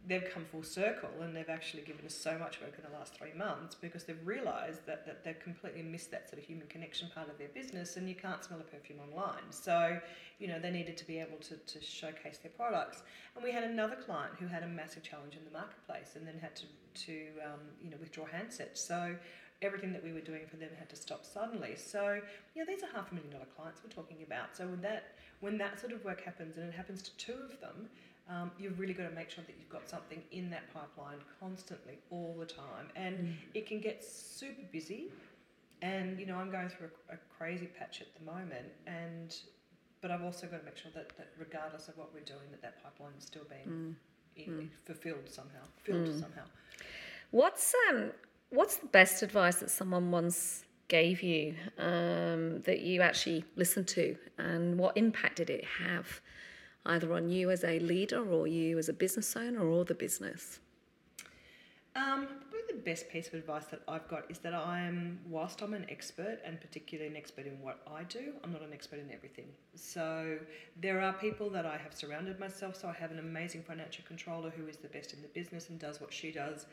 they've 0.05 0.29
come 0.33 0.43
full 0.51 0.63
circle 0.63 1.09
and 1.21 1.35
they've 1.35 1.49
actually 1.49 1.81
given 1.83 2.05
us 2.05 2.13
so 2.13 2.37
much 2.37 2.59
work 2.59 2.73
in 2.77 2.83
the 2.83 2.97
last 2.97 3.15
three 3.17 3.33
months 3.37 3.73
because 3.73 4.03
they've 4.03 4.25
realised 4.25 4.85
that, 4.85 5.05
that 5.05 5.23
they've 5.23 5.39
completely 5.39 5.81
missed 5.81 6.11
that 6.11 6.29
sort 6.29 6.41
of 6.41 6.45
human 6.45 6.67
connection 6.67 7.09
part 7.13 7.29
of 7.29 7.37
their 7.37 7.47
business 7.49 7.95
and 7.95 8.09
you 8.09 8.15
can't 8.15 8.43
smell 8.43 8.59
a 8.59 8.63
perfume 8.63 8.99
online. 8.99 9.51
So, 9.51 9.97
you 10.39 10.47
know, 10.47 10.59
they 10.59 10.71
needed 10.71 10.97
to 10.97 11.07
be 11.07 11.19
able 11.19 11.37
to, 11.37 11.55
to 11.55 11.81
showcase 11.81 12.37
their 12.39 12.51
products. 12.51 13.03
And 13.35 13.43
we 13.43 13.51
had 13.51 13.63
another 13.63 13.95
client 13.95 14.33
who 14.37 14.47
had 14.47 14.63
a 14.63 14.67
massive 14.67 15.03
challenge 15.03 15.35
in 15.35 15.45
the 15.45 15.51
marketplace 15.51 16.15
and 16.15 16.27
then 16.27 16.37
had 16.41 16.55
to, 16.57 16.65
to 17.05 17.27
um, 17.45 17.59
you 17.81 17.89
know, 17.89 17.97
withdraw 17.99 18.25
handsets. 18.25 18.79
So 18.79 19.15
everything 19.61 19.93
that 19.93 20.03
we 20.03 20.11
were 20.11 20.21
doing 20.21 20.41
for 20.49 20.57
them 20.57 20.69
had 20.77 20.89
to 20.89 20.95
stop 20.95 21.25
suddenly. 21.25 21.75
So, 21.75 22.19
you 22.55 22.63
know, 22.63 22.71
these 22.71 22.83
are 22.83 22.89
half 22.93 23.11
a 23.11 23.15
million 23.15 23.31
dollar 23.31 23.47
clients 23.55 23.81
we're 23.83 23.91
talking 23.91 24.17
about. 24.25 24.55
So 24.55 24.67
when 24.67 24.81
that, 24.81 25.15
when 25.39 25.57
that 25.57 25.79
sort 25.79 25.93
of 25.93 26.03
work 26.03 26.23
happens 26.23 26.57
and 26.57 26.67
it 26.67 26.75
happens 26.75 27.01
to 27.03 27.15
two 27.17 27.33
of 27.33 27.59
them, 27.61 27.89
um, 28.29 28.51
you've 28.57 28.79
really 28.79 28.93
got 28.93 29.09
to 29.09 29.15
make 29.15 29.29
sure 29.29 29.43
that 29.45 29.55
you've 29.59 29.69
got 29.69 29.89
something 29.89 30.21
in 30.31 30.49
that 30.49 30.73
pipeline 30.73 31.17
constantly, 31.39 31.99
all 32.09 32.35
the 32.39 32.45
time. 32.45 32.87
And 32.95 33.17
mm. 33.17 33.33
it 33.53 33.67
can 33.67 33.79
get 33.79 34.03
super 34.03 34.61
busy. 34.71 35.11
And, 35.81 36.19
you 36.19 36.25
know, 36.25 36.37
I'm 36.37 36.49
going 36.49 36.69
through 36.69 36.89
a, 37.09 37.15
a, 37.15 37.17
crazy 37.37 37.67
patch 37.67 38.01
at 38.01 38.07
the 38.17 38.25
moment. 38.25 38.67
And, 38.87 39.35
but 39.99 40.11
I've 40.11 40.23
also 40.23 40.47
got 40.47 40.59
to 40.59 40.65
make 40.65 40.77
sure 40.77 40.91
that, 40.95 41.09
that 41.17 41.31
regardless 41.37 41.89
of 41.89 41.97
what 41.97 42.13
we're 42.13 42.21
doing, 42.21 42.47
that 42.51 42.61
that 42.61 42.81
pipeline 42.81 43.11
is 43.17 43.25
still 43.25 43.43
being 43.49 43.77
mm. 43.77 43.95
In, 44.35 44.53
mm. 44.53 44.69
fulfilled 44.85 45.29
somehow, 45.29 45.59
filled 45.83 46.07
mm. 46.07 46.19
somehow. 46.19 46.41
What's, 47.29 47.75
um, 47.89 48.11
what's 48.53 48.77
the 48.77 48.85
best 48.87 49.23
advice 49.23 49.55
that 49.55 49.71
someone 49.71 50.11
once 50.11 50.63
gave 50.87 51.23
you 51.23 51.55
um, 51.79 52.61
that 52.61 52.81
you 52.81 53.01
actually 53.01 53.43
listened 53.55 53.87
to 53.87 54.15
and 54.37 54.77
what 54.77 54.95
impact 54.95 55.37
did 55.37 55.49
it 55.49 55.65
have 55.65 56.21
either 56.85 57.13
on 57.13 57.29
you 57.29 57.49
as 57.49 57.63
a 57.63 57.79
leader 57.79 58.23
or 58.23 58.45
you 58.45 58.77
as 58.77 58.89
a 58.89 58.93
business 58.93 59.35
owner 59.35 59.61
or 59.61 59.83
the 59.85 59.95
business? 59.95 60.59
Um, 61.95 62.27
probably 62.49 62.59
the 62.67 62.81
best 62.81 63.09
piece 63.09 63.27
of 63.27 63.35
advice 63.35 63.65
that 63.65 63.81
I've 63.87 64.07
got 64.07 64.29
is 64.29 64.39
that 64.39 64.53
I 64.53 64.81
am, 64.81 65.19
whilst 65.29 65.61
I'm 65.61 65.73
an 65.73 65.85
expert 65.89 66.39
and 66.43 66.59
particularly 66.59 67.09
an 67.09 67.15
expert 67.15 67.45
in 67.45 67.59
what 67.61 67.79
I 67.91 68.03
do, 68.03 68.33
I'm 68.43 68.51
not 68.51 68.61
an 68.61 68.73
expert 68.73 68.99
in 68.99 69.11
everything. 69.11 69.45
So 69.75 70.37
there 70.81 70.99
are 71.01 71.13
people 71.13 71.49
that 71.51 71.65
I 71.67 71.77
have 71.77 71.93
surrounded 71.93 72.39
myself. 72.39 72.75
So 72.75 72.87
I 72.87 72.93
have 72.93 73.11
an 73.11 73.19
amazing 73.19 73.61
financial 73.61 74.03
controller 74.07 74.49
who 74.49 74.67
is 74.67 74.77
the 74.77 74.87
best 74.87 75.13
in 75.13 75.21
the 75.21 75.27
business 75.29 75.69
and 75.69 75.77
does 75.79 76.01
what 76.01 76.11
she 76.11 76.31
does, 76.31 76.65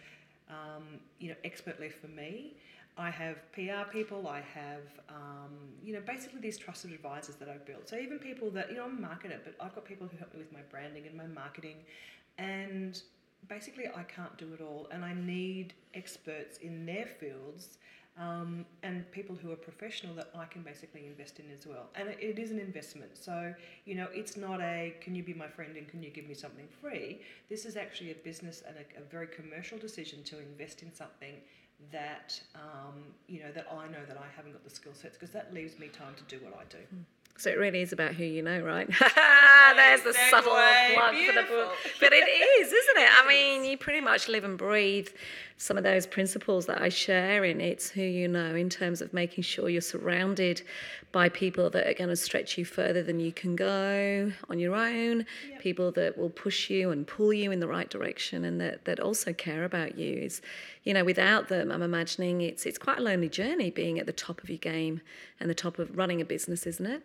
um, 0.51 0.85
you 1.19 1.29
know, 1.29 1.37
expertly 1.45 1.89
for 1.89 2.09
me. 2.09 2.55
I 2.97 3.09
have 3.11 3.37
PR 3.53 3.91
people, 3.91 4.29
I 4.29 4.41
have, 4.41 4.83
um, 5.09 5.53
you 5.83 5.95
know, 5.95 6.01
basically 6.01 6.41
these 6.41 6.59
trusted 6.59 6.93
advisors 6.93 7.37
that 7.37 7.49
I've 7.49 7.65
built. 7.65 7.89
So 7.89 7.97
even 7.97 8.19
people 8.19 8.51
that, 8.51 8.71
you 8.71 8.77
know, 8.77 8.85
I'm 8.85 9.03
a 9.03 9.09
marketer, 9.09 9.39
but 9.43 9.55
I've 9.61 9.75
got 9.75 9.85
people 9.85 10.07
who 10.07 10.19
help 10.19 10.35
me 10.35 10.41
with 10.41 10.53
my 10.53 10.61
branding 10.71 11.07
and 11.07 11.17
my 11.17 11.27
marketing. 11.27 11.77
And 12.37 13.01
basically, 13.49 13.87
I 13.87 14.03
can't 14.03 14.37
do 14.37 14.53
it 14.53 14.61
all. 14.61 14.89
And 14.91 15.05
I 15.05 15.15
need 15.15 15.73
experts 15.95 16.59
in 16.59 16.85
their 16.85 17.07
fields 17.07 17.79
um, 18.19 18.67
and 18.83 19.11
people 19.13 19.37
who 19.37 19.51
are 19.53 19.57
professional 19.57 20.15
that 20.15 20.31
I 20.35 20.45
can 20.45 20.63
basically 20.63 21.07
invest 21.07 21.39
in 21.39 21.47
as 21.57 21.67
well. 21.67 21.89
And 21.95 22.09
it, 22.09 22.19
it 22.21 22.39
is 22.39 22.51
an 22.51 22.59
investment. 22.59 23.17
So, 23.17 23.55
you 23.85 23.95
know, 23.95 24.09
it's 24.13 24.37
not 24.37 24.61
a 24.61 24.95
can 25.01 25.15
you 25.15 25.23
be 25.23 25.35
my 25.35 25.49
friend 25.49 25.77
and 25.77 25.89
can 25.89 26.03
you 26.03 26.11
give 26.11 26.27
me 26.27 26.35
something 26.35 26.69
free? 26.81 27.21
This 27.49 27.65
is 27.65 27.77
actually 27.77 28.11
a 28.11 28.17
business 28.17 28.63
and 28.67 28.77
a, 28.77 29.01
a 29.01 29.05
very 29.05 29.27
commercial 29.27 29.79
decision 29.79 30.23
to 30.25 30.39
invest 30.39 30.83
in 30.83 30.93
something 30.93 31.35
that 31.93 32.41
um, 32.55 33.05
you 33.27 33.41
know 33.41 33.51
that 33.53 33.67
I 33.73 33.87
know 33.87 34.05
that 34.07 34.19
I 34.19 34.27
haven't 34.37 34.53
got 34.53 34.65
the 34.65 34.71
skill 34.71 34.93
sets 34.93 35.17
because 35.17 35.33
that 35.33 35.55
leaves 35.55 35.79
me 35.79 35.89
time 35.89 36.15
to 36.17 36.37
do 36.37 36.45
what 36.45 36.55
I 36.55 36.65
do. 36.69 36.79
Hmm. 36.91 37.03
So 37.41 37.49
it 37.49 37.57
really 37.57 37.81
is 37.81 37.95
about 37.95 38.13
who 38.13 38.25
you 38.25 38.43
know, 38.43 38.61
right? 38.61 38.87
There's 39.75 40.03
the 40.03 40.13
subtle 40.29 40.53
plug 40.53 41.15
for 41.15 41.33
the 41.33 41.47
book. 41.49 41.73
But 41.99 42.13
it 42.13 42.17
is, 42.17 42.69
isn't 42.71 42.99
it? 42.99 43.09
I 43.11 43.27
mean, 43.27 43.65
you 43.65 43.79
pretty 43.79 44.03
much 44.03 44.29
live 44.29 44.45
and 44.45 44.59
breathe 44.59 45.09
some 45.57 45.79
of 45.79 45.83
those 45.83 46.07
principles 46.07 46.67
that 46.67 46.83
I 46.83 46.91
share 46.91 47.45
in 47.45 47.63
It's 47.63 47.89
Who 47.89 48.03
You 48.03 48.29
Know 48.29 48.55
in 48.55 48.69
terms 48.69 49.01
of 49.01 49.15
making 49.15 49.45
sure 49.45 49.71
you're 49.71 49.81
surrounded 49.81 50.61
by 51.13 51.31
people 51.31 51.71
that 51.71 51.87
are 51.87 51.95
going 51.95 52.11
to 52.11 52.17
stretch 52.17 52.59
you 52.59 52.67
further 52.67 53.03
than 53.03 53.21
you 53.21 53.33
can 53.33 53.57
go 53.57 54.31
on 54.51 54.59
your 54.59 54.75
own, 54.75 55.25
yep. 55.51 55.61
people 55.61 55.93
that 55.93 56.19
will 56.19 56.31
push 56.31 56.69
you 56.69 56.91
and 56.91 57.07
pull 57.07 57.33
you 57.33 57.51
in 57.53 57.61
the 57.61 57.69
right 57.69 57.89
direction 57.89 58.45
and 58.45 58.61
that, 58.61 58.85
that 58.85 59.01
also 59.01 59.33
care 59.33 59.65
about 59.65 59.97
you. 59.97 60.15
Is, 60.15 60.43
you 60.85 60.93
know, 60.93 61.05
without 61.05 61.49
them, 61.49 61.73
I'm 61.73 61.83
imagining 61.83 62.43
it's, 62.43 62.67
it's 62.67 62.79
quite 62.79 62.99
a 62.99 63.03
lonely 63.03 63.31
journey 63.31 63.71
being 63.71 63.99
at 63.99 64.05
the 64.05 64.13
top 64.13 64.43
of 64.43 64.51
your 64.51 64.59
game 64.59 65.01
and 65.41 65.49
the 65.49 65.55
top 65.55 65.79
of 65.79 65.97
running 65.97 66.21
a 66.21 66.25
business, 66.27 66.67
isn't 66.67 66.87
it? 66.87 67.03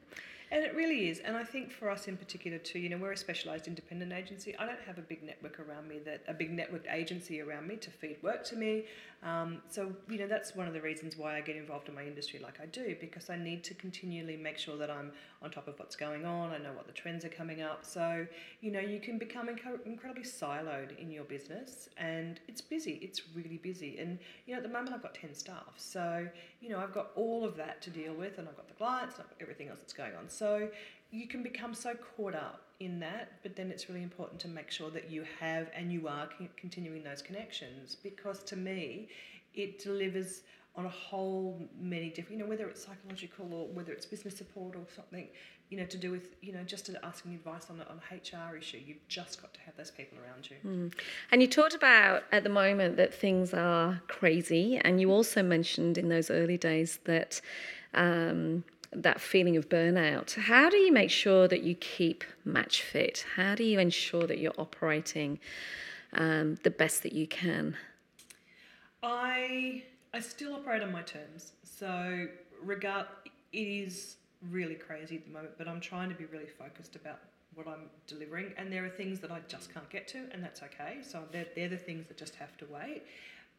And 0.56 0.64
it 0.64 0.74
really 0.74 1.10
is. 1.10 1.20
And 1.20 1.36
I 1.36 1.44
think 1.44 1.70
for 1.70 1.90
us 1.90 2.08
in 2.08 2.16
particular 2.16 2.58
too, 2.58 2.80
you 2.80 2.88
know, 2.88 2.96
we're 2.96 3.12
a 3.12 3.18
specialised 3.18 3.68
independent 3.68 4.14
agency. 4.14 4.58
I 4.58 4.66
don't 4.66 4.80
have 4.88 4.98
a 4.98 5.02
big 5.02 5.22
network 5.22 5.60
around 5.60 5.90
me 5.90 6.00
that 6.06 6.24
a 6.30 6.34
big 6.34 6.50
networked 6.50 6.90
agency 6.90 7.42
around 7.42 7.68
me 7.68 7.76
to 7.76 7.92
feed 7.92 8.24
work 8.24 8.46
to 8.46 8.56
me. 8.56 8.86
Um, 9.22 9.62
so 9.68 9.92
you 10.08 10.18
know, 10.18 10.28
that's 10.28 10.56
one 10.56 10.66
of 10.66 10.74
the 10.74 10.80
reasons 10.80 11.18
why 11.18 11.36
I 11.36 11.42
get 11.42 11.58
involved 11.58 11.90
in 11.90 11.96
my 11.96 12.06
industry 12.06 12.40
like 12.40 12.62
I 12.62 12.68
do 12.68 12.96
because 13.02 13.30
I 13.30 13.36
need 13.36 13.66
to 13.66 13.74
continually 13.74 14.38
make 14.38 14.58
sure 14.58 14.78
that 14.78 14.90
I'm 14.90 15.12
on 15.46 15.52
top 15.52 15.68
of 15.68 15.80
what's 15.80 15.96
going 15.96 16.26
on. 16.26 16.52
I 16.52 16.58
know 16.58 16.74
what 16.74 16.88
the 16.88 16.94
trends 16.94 17.24
are 17.24 17.30
coming 17.30 17.62
up. 17.62 17.86
So 17.86 18.28
you 18.62 18.72
know, 18.72 18.80
you 18.80 19.00
can 19.00 19.18
become 19.18 19.48
inc- 19.48 19.86
incredibly 19.86 20.24
siloed 20.24 20.98
in 20.98 21.12
your 21.12 21.24
business, 21.24 21.88
and 21.98 22.40
it's 22.48 22.62
busy. 22.62 23.00
It's 23.02 23.22
really 23.36 23.58
busy. 23.58 23.98
And 24.00 24.20
you 24.46 24.54
know, 24.54 24.58
at 24.58 24.64
the 24.64 24.70
moment 24.70 24.94
I've 24.94 25.04
got 25.04 25.14
ten 25.14 25.34
staff, 25.34 25.74
so 25.78 26.28
you 26.60 26.70
know, 26.70 26.80
I've 26.80 26.94
got 26.94 27.12
all 27.16 27.46
of 27.46 27.56
that 27.58 27.82
to 27.84 27.90
deal 27.90 28.14
with, 28.14 28.38
and 28.40 28.50
I've 28.50 28.58
got 28.58 28.68
the 28.68 28.74
clients, 28.74 29.16
and 29.18 29.26
everything 29.40 29.70
else 29.70 29.80
that's 29.80 29.94
going 29.94 30.16
on. 30.16 30.28
So 30.28 30.70
you 31.12 31.28
can 31.28 31.44
become 31.44 31.74
so 31.74 31.94
caught 32.18 32.36
up 32.36 32.62
in 32.80 33.00
that, 33.00 33.32
but 33.42 33.56
then 33.56 33.72
it's 33.72 33.88
really 33.88 34.04
important 34.04 34.40
to 34.42 34.48
make 34.48 34.70
sure 34.70 34.90
that 34.90 35.10
you 35.10 35.24
have 35.40 35.70
and 35.74 35.92
you 35.92 36.08
are 36.08 36.28
continuing 36.58 37.04
those 37.04 37.22
connections 37.22 37.96
because 37.96 38.40
to 38.44 38.58
me, 38.58 39.08
it 39.54 39.82
delivers 39.82 40.42
on 40.78 40.86
a 40.86 40.90
whole 40.90 41.60
many 41.80 42.10
different, 42.10 42.38
you 42.38 42.44
know, 42.44 42.50
whether 42.50 42.68
it's 42.68 42.86
psychological 42.86 43.54
or 43.54 43.68
whether 43.68 43.94
it's 43.94 44.06
business 44.06 44.36
support 44.36 44.76
or 44.76 44.86
something, 44.94 45.28
you 45.70 45.78
know, 45.78 45.86
to 45.86 45.98
do 45.98 46.12
with, 46.12 46.36
you 46.42 46.52
know, 46.52 46.64
just 46.64 46.90
asking 47.02 47.34
advice 47.34 47.68
on, 47.70 47.82
on 47.90 48.00
a 48.12 48.16
HR 48.16 48.58
issue. 48.58 48.80
You've 48.86 49.08
just 49.08 49.42
got 49.42 49.54
to 49.54 49.60
have 49.62 49.78
those 49.78 49.92
people 49.92 50.18
around 50.20 50.50
you. 50.50 50.58
Mm. 50.66 50.94
And 51.32 51.42
you 51.42 51.48
talked 51.48 51.74
about 51.74 52.24
at 52.32 52.44
the 52.44 52.50
moment 52.50 52.98
that 52.98 53.14
things 53.14 53.54
are 53.54 54.02
crazy, 54.08 54.78
and 54.84 55.00
you 55.00 55.12
also 55.12 55.42
mentioned 55.42 55.98
in 55.98 56.10
those 56.10 56.30
early 56.30 56.58
days 56.58 57.00
that. 57.06 57.42
Um, 57.94 58.66
that 58.92 59.20
feeling 59.20 59.58
of 59.58 59.68
burnout. 59.68 60.36
How 60.36 60.70
do 60.70 60.78
you 60.78 60.94
make 60.94 61.10
sure 61.10 61.50
that 61.50 61.64
you 61.64 61.76
keep 61.76 62.24
match 62.46 62.82
fit? 62.82 63.26
How 63.36 63.54
do 63.54 63.64
you 63.66 63.78
ensure 63.78 64.26
that 64.26 64.38
you're 64.38 64.54
operating 64.58 65.40
um, 66.14 66.56
the 66.64 66.70
best 66.70 67.04
that 67.04 67.12
you 67.12 67.28
can? 67.28 67.76
I 69.04 69.84
I 70.16 70.22
still 70.22 70.56
operate 70.56 70.82
on 70.82 70.94
my 70.94 71.02
terms. 71.02 71.52
So 71.64 72.28
regard 72.64 73.08
it 73.52 73.60
is 73.60 74.16
really 74.50 74.76
crazy 74.76 75.18
at 75.18 75.26
the 75.26 75.32
moment, 75.32 75.56
but 75.58 75.68
I'm 75.68 75.82
trying 75.82 76.08
to 76.08 76.16
be 76.16 76.24
really 76.24 76.48
focused 76.48 76.96
about 76.96 77.20
what 77.54 77.68
I'm 77.68 77.90
delivering. 78.08 78.54
And 78.58 78.72
there 78.72 78.86
are 78.86 78.90
things 78.90 79.20
that 79.20 79.32
I 79.32 79.42
just 79.50 79.74
can't 79.74 79.90
get 79.90 80.08
to, 80.10 80.20
and 80.32 80.42
that's 80.42 80.64
okay. 80.64 81.00
So 81.02 81.24
they're, 81.34 81.48
they're 81.54 81.68
the 81.68 81.76
things 81.76 82.08
that 82.08 82.16
just 82.16 82.36
have 82.36 82.56
to 82.58 82.66
wait. 82.74 83.04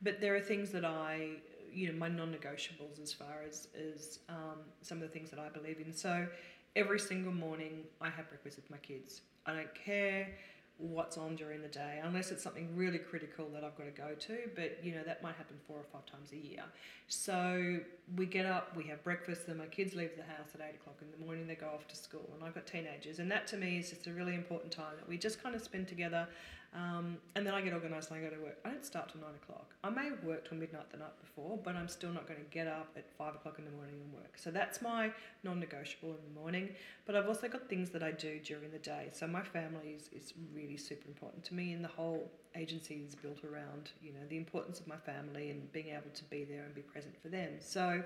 But 0.00 0.22
there 0.22 0.34
are 0.34 0.40
things 0.40 0.70
that 0.70 0.86
I 0.86 1.32
you 1.74 1.92
know 1.92 1.98
my 1.98 2.08
non-negotiables 2.08 3.02
as 3.02 3.12
far 3.12 3.42
as 3.46 3.68
as 3.92 4.20
um, 4.30 4.60
some 4.80 4.96
of 4.96 5.02
the 5.02 5.08
things 5.08 5.28
that 5.30 5.38
I 5.38 5.50
believe 5.50 5.78
in. 5.84 5.92
So 5.92 6.26
every 6.74 7.00
single 7.00 7.34
morning 7.34 7.84
I 8.00 8.08
have 8.08 8.30
breakfast 8.30 8.56
with 8.56 8.70
my 8.70 8.78
kids. 8.78 9.20
I 9.44 9.52
don't 9.52 9.74
care 9.74 10.28
what's 10.78 11.16
on 11.16 11.36
during 11.36 11.62
the 11.62 11.68
day, 11.68 12.00
unless 12.04 12.30
it's 12.30 12.42
something 12.42 12.68
really 12.76 12.98
critical 12.98 13.48
that 13.54 13.64
I've 13.64 13.76
got 13.76 13.84
to 13.84 13.90
go 13.90 14.14
to. 14.14 14.38
But 14.54 14.78
you 14.82 14.94
know 14.94 15.02
that 15.04 15.22
might 15.22 15.36
happen 15.36 15.56
four 15.66 15.76
or 15.76 15.84
five 15.92 16.04
times 16.06 16.32
a 16.32 16.36
year. 16.36 16.64
So 17.08 17.78
we 18.16 18.26
get 18.26 18.46
up, 18.46 18.76
we 18.76 18.84
have 18.84 19.02
breakfast, 19.02 19.46
then 19.46 19.56
my 19.56 19.66
kids 19.66 19.94
leave 19.94 20.16
the 20.16 20.22
house 20.22 20.48
at 20.54 20.60
eight 20.60 20.74
o'clock 20.74 20.96
in 21.00 21.08
the 21.18 21.24
morning. 21.24 21.46
They 21.46 21.54
go 21.54 21.68
off 21.68 21.86
to 21.88 21.96
school, 21.96 22.28
and 22.34 22.44
I've 22.44 22.54
got 22.54 22.66
teenagers, 22.66 23.18
and 23.20 23.30
that 23.30 23.46
to 23.48 23.56
me 23.56 23.78
is 23.78 23.90
just 23.90 24.06
a 24.06 24.12
really 24.12 24.34
important 24.34 24.72
time 24.72 24.94
that 24.98 25.08
we 25.08 25.16
just 25.16 25.42
kind 25.42 25.54
of 25.54 25.62
spend 25.62 25.88
together. 25.88 26.28
Um, 26.74 27.18
and 27.34 27.46
then 27.46 27.54
I 27.54 27.60
get 27.62 27.72
organised 27.72 28.10
and 28.10 28.20
I 28.20 28.22
go 28.22 28.34
to 28.34 28.42
work. 28.42 28.58
I 28.64 28.70
don't 28.70 28.84
start 28.84 29.10
till 29.10 29.20
nine 29.20 29.34
o'clock. 29.42 29.74
I 29.82 29.90
may 29.90 30.04
have 30.10 30.22
worked 30.24 30.48
till 30.48 30.58
midnight 30.58 30.90
the 30.90 30.98
night 30.98 31.18
before, 31.20 31.58
but 31.62 31.74
I'm 31.74 31.88
still 31.88 32.12
not 32.12 32.26
going 32.26 32.40
to 32.40 32.50
get 32.50 32.66
up 32.66 32.90
at 32.96 33.10
five 33.16 33.34
o'clock 33.34 33.58
in 33.58 33.64
the 33.64 33.70
morning 33.70 33.94
and 34.02 34.12
work. 34.12 34.36
So 34.36 34.50
that's 34.50 34.82
my 34.82 35.10
non 35.42 35.58
negotiable 35.58 36.10
in 36.10 36.34
the 36.34 36.40
morning. 36.40 36.70
But 37.06 37.16
I've 37.16 37.28
also 37.28 37.48
got 37.48 37.68
things 37.68 37.90
that 37.90 38.02
I 38.02 38.10
do 38.10 38.38
during 38.40 38.70
the 38.70 38.78
day. 38.78 39.08
So 39.12 39.26
my 39.26 39.42
family 39.42 39.96
is, 39.96 40.08
is 40.12 40.34
really 40.54 40.76
super 40.76 41.08
important 41.08 41.44
to 41.44 41.54
me, 41.54 41.72
and 41.72 41.82
the 41.82 41.88
whole 41.88 42.30
agency 42.54 43.02
is 43.06 43.14
built 43.14 43.44
around 43.44 43.90
you 44.00 44.12
know 44.12 44.20
the 44.30 44.36
importance 44.38 44.80
of 44.80 44.86
my 44.86 44.96
family 44.96 45.50
and 45.50 45.70
being 45.72 45.88
able 45.88 46.10
to 46.14 46.24
be 46.24 46.42
there 46.44 46.64
and 46.64 46.74
be 46.74 46.80
present 46.80 47.14
for 47.20 47.28
them. 47.28 47.50
So 47.60 48.02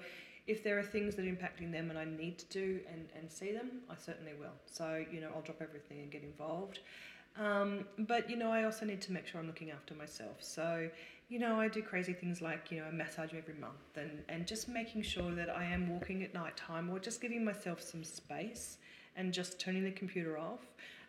if 0.46 0.64
there 0.64 0.78
are 0.78 0.82
things 0.82 1.14
that 1.14 1.24
are 1.24 1.28
impacting 1.28 1.70
them 1.70 1.90
and 1.90 1.98
I 1.98 2.04
need 2.04 2.38
to 2.38 2.46
do 2.46 2.80
and, 2.92 3.08
and 3.16 3.30
see 3.30 3.52
them, 3.52 3.82
I 3.88 3.94
certainly 3.96 4.32
will. 4.38 4.56
So, 4.66 5.04
you 5.12 5.20
know, 5.20 5.28
I'll 5.34 5.42
drop 5.42 5.62
everything 5.62 6.00
and 6.00 6.10
get 6.10 6.22
involved. 6.22 6.80
Um, 7.38 7.84
but 7.98 8.28
you 8.28 8.36
know, 8.36 8.50
I 8.50 8.64
also 8.64 8.84
need 8.84 9.00
to 9.02 9.12
make 9.12 9.26
sure 9.26 9.40
I'm 9.40 9.46
looking 9.46 9.70
after 9.70 9.94
myself. 9.94 10.36
So, 10.40 10.88
you 11.28 11.38
know, 11.38 11.60
I 11.60 11.68
do 11.68 11.82
crazy 11.82 12.12
things 12.12 12.42
like 12.42 12.70
you 12.70 12.80
know, 12.80 12.86
a 12.88 12.92
massage 12.92 13.32
every 13.34 13.54
month, 13.54 13.96
and 13.96 14.22
and 14.28 14.46
just 14.46 14.68
making 14.68 15.02
sure 15.02 15.30
that 15.32 15.48
I 15.48 15.64
am 15.64 15.88
walking 15.88 16.22
at 16.22 16.34
night 16.34 16.56
time, 16.56 16.90
or 16.90 16.98
just 16.98 17.20
giving 17.20 17.44
myself 17.44 17.80
some 17.80 18.04
space, 18.04 18.78
and 19.16 19.32
just 19.32 19.58
turning 19.60 19.84
the 19.84 19.92
computer 19.92 20.38
off. 20.38 20.60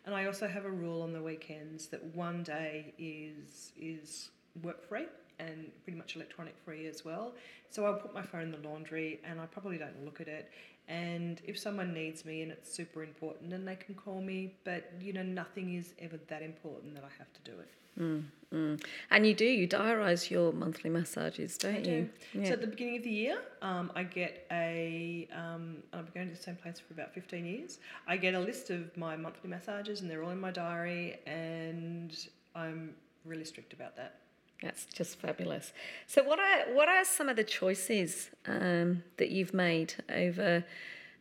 And 0.04 0.14
I 0.14 0.26
also 0.26 0.48
have 0.48 0.64
a 0.64 0.70
rule 0.70 1.02
on 1.02 1.12
the 1.12 1.22
weekends 1.22 1.86
that 1.88 2.04
one 2.14 2.42
day 2.42 2.94
is 2.98 3.72
is 3.78 4.30
work 4.62 4.88
free 4.88 5.06
and 5.38 5.70
pretty 5.84 5.98
much 5.98 6.16
electronic 6.16 6.54
free 6.64 6.86
as 6.86 7.04
well. 7.04 7.32
So 7.70 7.86
I'll 7.86 7.94
put 7.94 8.14
my 8.14 8.22
phone 8.22 8.42
in 8.42 8.50
the 8.50 8.68
laundry 8.68 9.20
and 9.24 9.40
I 9.40 9.46
probably 9.46 9.78
don't 9.78 10.04
look 10.04 10.20
at 10.20 10.28
it. 10.28 10.50
And 10.92 11.40
if 11.46 11.58
someone 11.58 11.94
needs 11.94 12.26
me 12.26 12.42
and 12.42 12.52
it's 12.52 12.70
super 12.70 13.02
important, 13.02 13.48
then 13.48 13.64
they 13.64 13.76
can 13.76 13.94
call 13.94 14.20
me. 14.20 14.54
But 14.62 14.92
you 15.00 15.14
know, 15.14 15.22
nothing 15.22 15.74
is 15.74 15.94
ever 15.98 16.18
that 16.28 16.42
important 16.42 16.94
that 16.94 17.04
I 17.04 17.12
have 17.18 17.32
to 17.32 17.50
do 17.50 17.58
it. 17.58 17.70
Mm, 17.98 18.24
mm. 18.52 18.84
And 19.10 19.26
you 19.26 19.34
do, 19.34 19.44
you 19.44 19.66
diarise 19.68 20.30
your 20.30 20.52
monthly 20.52 20.90
massages, 20.90 21.56
don't 21.56 21.76
I 21.76 21.78
you? 21.78 21.84
do. 21.84 22.08
Yeah. 22.34 22.46
So 22.46 22.52
at 22.54 22.60
the 22.60 22.66
beginning 22.66 22.96
of 22.98 23.04
the 23.04 23.10
year, 23.10 23.38
um, 23.60 23.90
I 23.94 24.02
get 24.02 24.46
a, 24.50 25.28
um, 25.34 25.78
I've 25.92 26.12
been 26.12 26.22
going 26.22 26.28
to 26.28 26.36
the 26.36 26.42
same 26.42 26.56
place 26.56 26.80
for 26.80 26.92
about 26.94 27.12
15 27.14 27.44
years. 27.44 27.78
I 28.06 28.16
get 28.16 28.34
a 28.34 28.40
list 28.40 28.70
of 28.70 28.94
my 28.96 29.16
monthly 29.16 29.50
massages 29.50 30.00
and 30.00 30.10
they're 30.10 30.24
all 30.24 30.30
in 30.30 30.40
my 30.40 30.50
diary 30.50 31.18
and 31.26 32.16
I'm 32.54 32.94
really 33.24 33.44
strict 33.44 33.72
about 33.72 33.96
that. 33.96 34.21
That's 34.62 34.86
just 34.86 35.18
fabulous. 35.18 35.72
So, 36.06 36.22
what 36.22 36.38
are 36.38 36.72
what 36.72 36.88
are 36.88 37.04
some 37.04 37.28
of 37.28 37.36
the 37.36 37.44
choices 37.44 38.30
um, 38.46 39.02
that 39.16 39.30
you've 39.30 39.52
made 39.52 39.94
over 40.08 40.64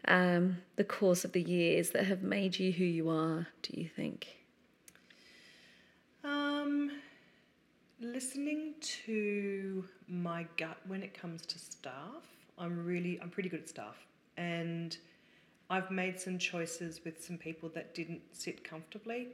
um, 0.08 0.58
the 0.76 0.84
course 0.84 1.26
of 1.26 1.32
the 1.32 1.42
years 1.42 1.90
that 1.92 2.06
have 2.06 2.22
made 2.22 2.60
you 2.60 2.72
who 2.72 2.86
you 2.86 3.10
are? 3.10 3.48
Do 3.64 3.82
you 3.82 3.88
think? 3.88 4.28
Um, 6.24 6.92
listening 8.00 8.76
to 9.04 9.86
my 10.08 10.46
gut 10.58 10.78
when 10.88 11.02
it 11.02 11.16
comes 11.16 11.46
to 11.48 11.58
staff, 11.58 12.24
I'm 12.60 12.86
really 12.86 13.20
I'm 13.22 13.32
pretty 13.32 13.50
good 13.50 13.62
at 13.62 13.70
staff, 13.70 13.98
and 14.38 14.96
I've 15.72 15.90
made 15.90 16.20
some 16.20 16.38
choices 16.38 17.02
with 17.04 17.24
some 17.24 17.40
people 17.40 17.70
that 17.70 17.96
didn't 17.96 18.22
sit 18.34 18.64
comfortably 18.64 19.30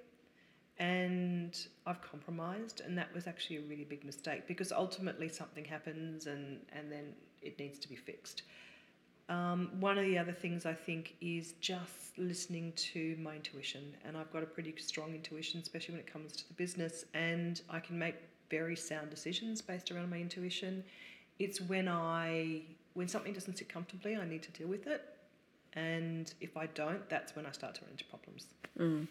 and 0.80 1.58
I've 1.86 2.02
compromised, 2.02 2.82
and 2.82 2.98
that 2.98 3.14
was 3.14 3.28
actually 3.28 3.58
a 3.58 3.62
really 3.62 3.84
big 3.84 4.04
mistake 4.04 4.48
because 4.48 4.72
ultimately 4.72 5.30
something 5.30 5.66
happens 5.66 6.28
and, 6.28 6.60
and 6.72 6.92
then 6.92 7.14
it 7.42 7.58
needs 7.58 7.80
to 7.80 7.90
be 7.90 7.96
fixed. 7.96 8.44
Um, 9.30 9.72
one 9.80 9.98
of 9.98 10.06
the 10.06 10.18
other 10.18 10.32
things 10.32 10.66
I 10.66 10.74
think 10.74 11.16
is 11.20 11.54
just 11.60 12.18
listening 12.18 12.72
to 12.94 13.18
my 13.22 13.36
intuition, 13.36 13.96
and 14.06 14.16
I've 14.16 14.32
got 14.32 14.44
a 14.44 14.46
pretty 14.46 14.74
strong 14.78 15.14
intuition, 15.14 15.60
especially 15.60 15.96
when 15.96 16.02
it 16.02 16.12
comes 16.12 16.34
to 16.34 16.48
the 16.48 16.54
business, 16.54 17.06
and 17.14 17.62
I 17.70 17.80
can 17.80 18.00
make 18.00 18.16
very 18.50 18.78
sound 18.78 19.10
decisions 19.10 19.62
based 19.62 19.92
around 19.92 20.10
my 20.10 20.18
intuition. 20.18 20.84
It's 21.40 21.60
when 21.60 21.88
I 21.90 22.62
when 22.94 23.08
something 23.08 23.34
doesn't 23.34 23.58
sit 23.58 23.70
comfortably, 23.70 24.16
I 24.16 24.26
need 24.26 24.42
to 24.44 24.52
deal 24.52 24.68
with 24.68 24.88
it, 24.88 25.04
and 25.74 26.34
if 26.42 26.58
I 26.58 26.68
don't, 26.68 27.08
that's 27.10 27.36
when 27.36 27.46
I 27.46 27.52
start 27.52 27.76
to 27.76 27.82
run 27.82 27.92
into 27.92 28.06
problems. 28.06 28.46
Mm. 28.80 29.08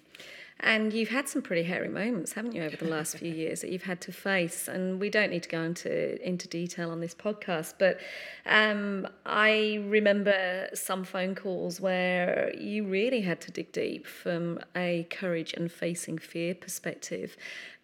And 0.60 0.92
you've 0.92 1.10
had 1.10 1.28
some 1.28 1.42
pretty 1.42 1.64
hairy 1.64 1.88
moments, 1.88 2.32
haven't 2.32 2.54
you, 2.54 2.62
over 2.62 2.76
the 2.76 2.86
last 2.88 3.18
few 3.18 3.32
years 3.44 3.60
that 3.60 3.70
you've 3.70 3.82
had 3.82 4.00
to 4.02 4.12
face? 4.12 4.68
And 4.68 4.98
we 4.98 5.10
don't 5.10 5.30
need 5.30 5.42
to 5.42 5.48
go 5.48 5.62
into 5.62 6.26
into 6.26 6.48
detail 6.48 6.90
on 6.90 7.00
this 7.00 7.14
podcast, 7.14 7.74
but 7.78 7.98
um, 8.46 9.06
I 9.26 9.84
remember 9.86 10.68
some 10.72 11.04
phone 11.04 11.34
calls 11.34 11.80
where 11.80 12.52
you 12.56 12.86
really 12.86 13.20
had 13.20 13.40
to 13.42 13.50
dig 13.50 13.72
deep 13.72 14.06
from 14.06 14.60
a 14.74 15.06
courage 15.10 15.52
and 15.52 15.70
facing 15.70 16.18
fear 16.18 16.54
perspective. 16.54 17.36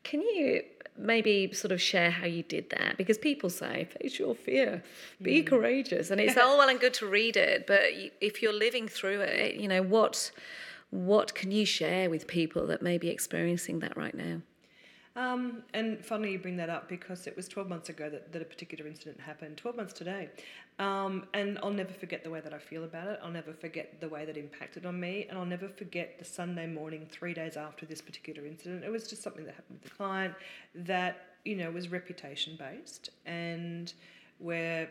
Can 0.02 0.22
you 0.22 0.62
maybe 1.02 1.52
sort 1.52 1.72
of 1.72 1.80
share 1.80 2.10
how 2.10 2.26
you 2.26 2.42
did 2.44 2.70
that 2.70 2.96
because 2.96 3.18
people 3.18 3.50
say 3.50 3.88
face 4.00 4.18
your 4.18 4.34
fear 4.34 4.82
be 5.20 5.42
mm. 5.42 5.46
courageous 5.46 6.10
and 6.10 6.20
it's 6.20 6.36
all 6.36 6.58
well 6.58 6.68
and 6.68 6.80
good 6.80 6.94
to 6.94 7.06
read 7.06 7.36
it 7.36 7.66
but 7.66 7.80
if 8.20 8.42
you're 8.42 8.52
living 8.52 8.88
through 8.88 9.20
it 9.20 9.56
you 9.56 9.68
know 9.68 9.82
what 9.82 10.30
what 10.92 11.34
can 11.34 11.50
you 11.50 11.64
share 11.64 12.10
with 12.10 12.26
people 12.26 12.66
that 12.66 12.82
may 12.82 12.98
be 12.98 13.08
experiencing 13.08 13.78
that 13.78 13.96
right 13.96 14.14
now? 14.14 14.42
Um, 15.14 15.62
and 15.74 16.04
funny 16.04 16.32
you 16.32 16.38
bring 16.38 16.56
that 16.56 16.70
up 16.70 16.88
because 16.88 17.26
it 17.26 17.36
was 17.36 17.46
12 17.46 17.68
months 17.68 17.90
ago 17.90 18.08
that, 18.08 18.32
that 18.32 18.40
a 18.40 18.44
particular 18.46 18.86
incident 18.86 19.20
happened, 19.20 19.58
12 19.58 19.76
months 19.76 19.92
today. 19.92 20.30
Um, 20.78 21.26
and 21.34 21.58
I'll 21.62 21.70
never 21.70 21.92
forget 21.92 22.24
the 22.24 22.30
way 22.30 22.40
that 22.40 22.54
I 22.54 22.58
feel 22.58 22.84
about 22.84 23.08
it. 23.08 23.20
I'll 23.22 23.30
never 23.30 23.52
forget 23.52 24.00
the 24.00 24.08
way 24.08 24.24
that 24.24 24.38
impacted 24.38 24.86
on 24.86 24.98
me. 24.98 25.26
And 25.28 25.38
I'll 25.38 25.44
never 25.44 25.68
forget 25.68 26.18
the 26.18 26.24
Sunday 26.24 26.66
morning, 26.66 27.06
three 27.10 27.34
days 27.34 27.56
after 27.58 27.84
this 27.84 28.00
particular 28.00 28.46
incident. 28.46 28.84
It 28.84 28.90
was 28.90 29.06
just 29.06 29.22
something 29.22 29.44
that 29.44 29.54
happened 29.54 29.80
with 29.82 29.90
the 29.90 29.96
client 29.96 30.34
that, 30.74 31.26
you 31.44 31.56
know, 31.56 31.70
was 31.70 31.88
reputation 31.88 32.56
based 32.58 33.10
and 33.26 33.92
where 34.38 34.88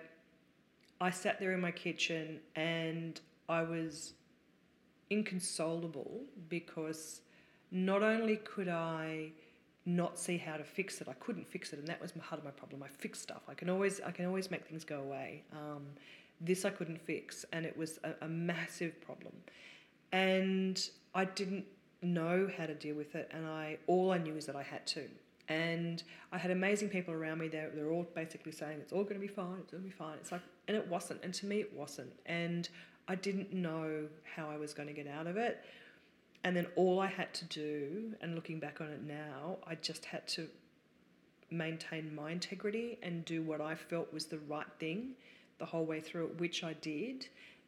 I 1.01 1.09
sat 1.09 1.39
there 1.39 1.51
in 1.53 1.61
my 1.61 1.71
kitchen 1.71 2.39
and 2.55 3.19
I 3.49 3.63
was 3.63 4.13
inconsolable 5.09 6.21
because 6.47 7.21
not 7.71 8.03
only 8.03 8.37
could 8.37 8.69
I 8.69 9.31
not 9.85 10.19
see 10.19 10.37
how 10.37 10.57
to 10.57 10.63
fix 10.63 11.01
it, 11.01 11.07
I 11.07 11.13
couldn't 11.13 11.47
fix 11.47 11.73
it, 11.73 11.79
and 11.79 11.87
that 11.87 12.01
was 12.01 12.11
part 12.11 12.39
of 12.39 12.43
my 12.43 12.51
problem. 12.51 12.83
I 12.83 12.87
fix 12.87 13.19
stuff. 13.19 13.41
I 13.47 13.53
can 13.53 13.69
always 13.69 13.99
I 14.01 14.11
can 14.11 14.25
always 14.25 14.51
make 14.51 14.65
things 14.65 14.83
go 14.83 14.99
away. 14.99 15.43
Um, 15.53 15.83
this 16.39 16.65
I 16.65 16.69
couldn't 16.69 17.01
fix, 17.01 17.45
and 17.51 17.65
it 17.65 17.75
was 17.75 17.99
a, 18.03 18.13
a 18.25 18.27
massive 18.27 18.99
problem. 19.01 19.33
And 20.11 20.83
I 21.15 21.25
didn't 21.25 21.65
know 22.01 22.49
how 22.57 22.65
to 22.65 22.73
deal 22.73 22.95
with 22.95 23.15
it, 23.15 23.29
and 23.33 23.45
I 23.45 23.77
all 23.87 24.11
I 24.11 24.17
knew 24.17 24.35
is 24.35 24.45
that 24.45 24.55
I 24.55 24.63
had 24.63 24.85
to. 24.87 25.07
And 25.49 26.01
I 26.31 26.37
had 26.37 26.51
amazing 26.51 26.89
people 26.89 27.13
around 27.13 27.39
me. 27.39 27.49
They're, 27.49 27.71
they're 27.75 27.91
all 27.91 28.07
basically 28.15 28.53
saying 28.53 28.77
it's 28.79 28.93
all 28.93 29.03
going 29.03 29.15
to 29.15 29.19
be 29.19 29.27
fine. 29.27 29.57
It's 29.59 29.71
going 29.71 29.83
to 29.83 29.89
be 29.89 29.93
fine. 29.93 30.15
It's 30.21 30.31
like, 30.31 30.41
and 30.69 30.77
it 30.77 30.87
wasn't. 30.87 31.21
And 31.23 31.33
to 31.33 31.45
me, 31.45 31.59
it 31.59 31.73
wasn't. 31.73 32.13
And 32.25 32.69
I 33.09 33.15
didn't 33.15 33.51
know 33.51 34.07
how 34.35 34.49
I 34.49 34.55
was 34.55 34.73
going 34.73 34.87
to 34.87 34.93
get 34.93 35.07
out 35.07 35.27
of 35.27 35.35
it. 35.35 35.65
And 36.43 36.55
then 36.55 36.67
all 36.75 36.99
I 36.99 37.07
had 37.07 37.33
to 37.35 37.45
do, 37.45 38.15
and 38.21 38.35
looking 38.35 38.59
back 38.59 38.81
on 38.81 38.87
it 38.87 39.03
now, 39.03 39.57
I 39.65 39.75
just 39.75 40.05
had 40.05 40.27
to 40.29 40.47
maintain 41.51 42.15
my 42.15 42.31
integrity 42.31 42.97
and 43.03 43.23
do 43.25 43.43
what 43.43 43.61
I 43.61 43.75
felt 43.75 44.11
was 44.13 44.25
the 44.25 44.39
right 44.39 44.65
thing 44.79 45.11
the 45.59 45.65
whole 45.65 45.85
way 45.85 46.01
through 46.01 46.25
it, 46.25 46.39
which 46.39 46.63
I 46.63 46.73
did, 46.73 47.27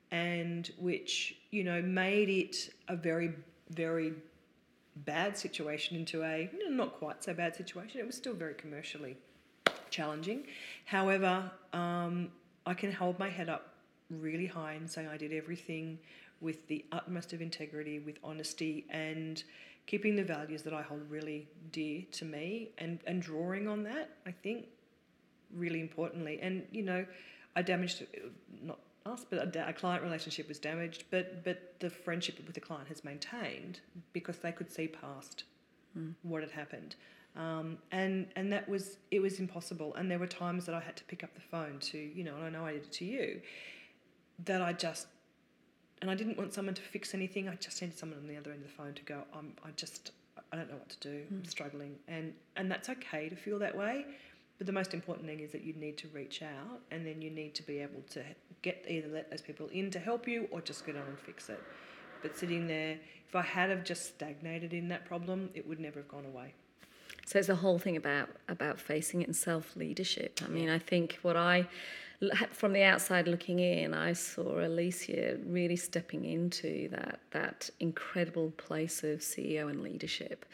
and 0.09 0.69
which, 0.79 1.35
you 1.51 1.63
know, 1.63 1.81
made 1.81 2.29
it 2.29 2.73
a 2.87 2.95
very, 2.95 3.31
very 3.69 4.13
bad 4.95 5.37
situation 5.37 5.95
into 5.97 6.23
a 6.23 6.49
you 6.51 6.69
know, 6.69 6.75
not 6.75 6.93
quite 6.93 7.23
so 7.23 7.33
bad 7.33 7.55
situation. 7.55 7.99
It 7.99 8.05
was 8.05 8.15
still 8.15 8.33
very 8.33 8.55
commercially 8.55 9.17
challenging. 9.89 10.45
However, 10.85 11.51
um, 11.71 12.29
I 12.65 12.73
can 12.73 12.91
hold 12.91 13.19
my 13.19 13.29
head 13.29 13.49
up 13.49 13.75
really 14.09 14.47
high 14.47 14.73
and 14.73 14.89
say 14.89 15.05
I 15.07 15.17
did 15.17 15.33
everything 15.33 15.99
with 16.43 16.67
the 16.67 16.85
utmost 16.91 17.33
of 17.33 17.41
integrity, 17.41 17.99
with 17.99 18.17
honesty, 18.23 18.85
and 18.89 19.43
keeping 19.87 20.15
the 20.15 20.23
values 20.23 20.61
that 20.63 20.73
I 20.73 20.81
hold 20.81 21.01
really 21.09 21.47
dear 21.71 22.03
to 22.11 22.25
me 22.25 22.69
and, 22.77 22.99
and 23.07 23.21
drawing 23.21 23.67
on 23.67 23.83
that, 23.83 24.17
I 24.25 24.31
think, 24.31 24.65
really 25.55 25.81
importantly. 25.81 26.39
And, 26.41 26.63
you 26.71 26.83
know, 26.83 27.05
I 27.55 27.61
damaged, 27.61 28.05
not 28.61 28.79
us, 29.05 29.25
but 29.29 29.55
a, 29.55 29.69
a, 29.69 29.73
client 29.73 30.03
relationship 30.03 30.47
was 30.47 30.59
damaged, 30.59 31.05
but, 31.11 31.43
but 31.43 31.75
the 31.79 31.89
friendship 31.89 32.37
with 32.45 32.55
the 32.55 32.61
client 32.61 32.87
has 32.87 33.03
maintained 33.03 33.79
because 34.13 34.37
they 34.37 34.51
could 34.51 34.71
see 34.71 34.87
past 34.87 35.43
mm. 35.97 36.13
what 36.23 36.41
had 36.41 36.51
happened. 36.51 36.95
Um, 37.35 37.79
and 37.91 38.27
and 38.35 38.53
that 38.53 38.69
was 38.69 38.97
it 39.09 39.19
was 39.19 39.39
impossible 39.39 39.95
and 39.95 40.11
there 40.11 40.19
were 40.19 40.27
times 40.27 40.67
that 40.67 40.75
I 40.75 40.79
had 40.79 40.95
to 40.97 41.03
pick 41.05 41.23
up 41.23 41.33
the 41.33 41.41
phone 41.41 41.79
to 41.79 41.97
you 41.97 42.23
know 42.23 42.35
and 42.35 42.45
I 42.45 42.49
know 42.51 42.63
I 42.63 42.73
did 42.73 42.83
it 42.83 42.91
to 42.91 43.05
you 43.05 43.41
that 44.45 44.61
I 44.61 44.73
just, 44.73 45.07
and 46.03 46.11
I 46.11 46.15
didn't 46.15 46.37
want 46.37 46.53
someone 46.53 46.75
to 46.75 46.81
fix 46.81 47.13
anything. 47.13 47.47
I 47.47 47.55
just 47.55 47.81
needed 47.81 47.97
someone 47.97 48.19
on 48.19 48.27
the 48.27 48.35
other 48.35 48.51
end 48.51 48.61
of 48.61 48.67
the 48.67 48.73
phone 48.73 48.93
to 48.93 49.03
go, 49.03 49.23
I'm, 49.33 49.53
I 49.63 49.69
just, 49.77 50.11
I 50.51 50.57
don't 50.57 50.69
know 50.69 50.75
what 50.75 50.89
to 50.89 50.99
do. 50.99 51.21
I'm 51.31 51.37
mm. 51.37 51.49
struggling, 51.49 51.95
and 52.09 52.33
and 52.57 52.69
that's 52.69 52.89
okay 52.89 53.29
to 53.29 53.37
feel 53.37 53.57
that 53.59 53.73
way. 53.73 54.05
But 54.57 54.67
the 54.67 54.73
most 54.73 54.93
important 54.93 55.27
thing 55.27 55.39
is 55.39 55.53
that 55.53 55.63
you 55.63 55.71
need 55.75 55.97
to 55.99 56.09
reach 56.09 56.43
out, 56.43 56.81
and 56.91 57.07
then 57.07 57.21
you 57.21 57.29
need 57.29 57.55
to 57.55 57.63
be 57.63 57.79
able 57.79 58.01
to 58.11 58.21
get 58.63 58.83
either 58.85 59.07
let 59.07 59.31
those 59.31 59.41
people 59.41 59.69
in 59.71 59.91
to 59.91 59.99
help 59.99 60.27
you, 60.27 60.49
or 60.51 60.59
just 60.59 60.85
get 60.85 60.97
on 60.97 61.03
and 61.03 61.17
fix 61.17 61.47
it. 61.47 61.63
But 62.21 62.37
sitting 62.37 62.67
there, 62.67 62.99
if 63.29 63.33
I 63.33 63.41
had 63.41 63.69
have 63.69 63.85
just 63.85 64.03
stagnated 64.03 64.73
in 64.73 64.89
that 64.89 65.05
problem, 65.05 65.51
it 65.53 65.65
would 65.65 65.79
never 65.79 66.01
have 66.01 66.09
gone 66.09 66.25
away. 66.25 66.53
So 67.25 67.39
it's 67.39 67.47
the 67.47 67.55
whole 67.55 67.79
thing 67.79 67.95
about 67.95 68.27
about 68.49 68.77
facing 68.77 69.21
it 69.21 69.27
and 69.27 69.35
self 69.37 69.73
leadership. 69.77 70.41
I 70.43 70.49
mean, 70.49 70.67
I 70.67 70.79
think 70.79 71.19
what 71.21 71.37
I 71.37 71.69
from 72.51 72.73
the 72.73 72.83
outside 72.83 73.27
looking 73.27 73.59
in, 73.59 73.93
I 73.93 74.13
saw 74.13 74.59
Alicia 74.59 75.37
really 75.45 75.75
stepping 75.75 76.25
into 76.25 76.89
that 76.89 77.19
that 77.31 77.69
incredible 77.79 78.51
place 78.51 79.03
of 79.03 79.19
CEO 79.19 79.69
and 79.69 79.81
leadership, 79.81 80.45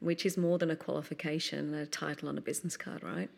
which 0.00 0.24
is 0.26 0.36
more 0.36 0.58
than 0.58 0.70
a 0.70 0.76
qualification, 0.76 1.74
a 1.74 1.86
title 1.86 2.28
on 2.28 2.38
a 2.38 2.40
business 2.40 2.76
card, 2.76 3.02
right? 3.02 3.30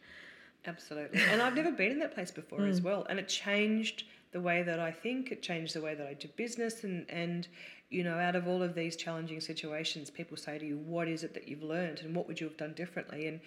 Absolutely. 0.67 1.21
And 1.31 1.41
I've 1.41 1.55
never 1.55 1.73
been 1.73 1.93
in 1.93 1.99
that 2.01 2.15
place 2.15 2.31
before 2.31 2.67
as 2.67 2.81
hmm. 2.81 2.87
well. 2.87 3.07
And 3.09 3.19
it 3.19 3.29
changed 3.29 4.05
the 4.33 4.41
way 4.41 4.63
that 4.63 4.79
I 4.79 4.91
think, 4.91 5.33
it 5.33 5.43
changed 5.43 5.75
the 5.75 5.81
way 5.81 5.95
that 5.95 6.07
I 6.07 6.15
do 6.15 6.29
business 6.37 6.85
and 6.85 7.07
and 7.09 7.49
you 7.91 8.05
know, 8.05 8.19
out 8.19 8.37
of 8.37 8.47
all 8.47 8.63
of 8.63 8.75
these 8.75 8.97
challenging 8.97 9.41
situations, 9.41 10.11
people 10.11 10.37
say 10.37 10.59
to 10.59 10.67
you, 10.67 10.77
What 10.77 11.09
is 11.09 11.25
it 11.25 11.35
that 11.35 11.49
you've 11.49 11.63
learned 11.63 12.01
and 12.01 12.15
what 12.15 12.29
would 12.29 12.41
you 12.41 12.47
have 12.47 12.57
done 12.57 12.75
differently? 12.75 13.27
And 13.27 13.41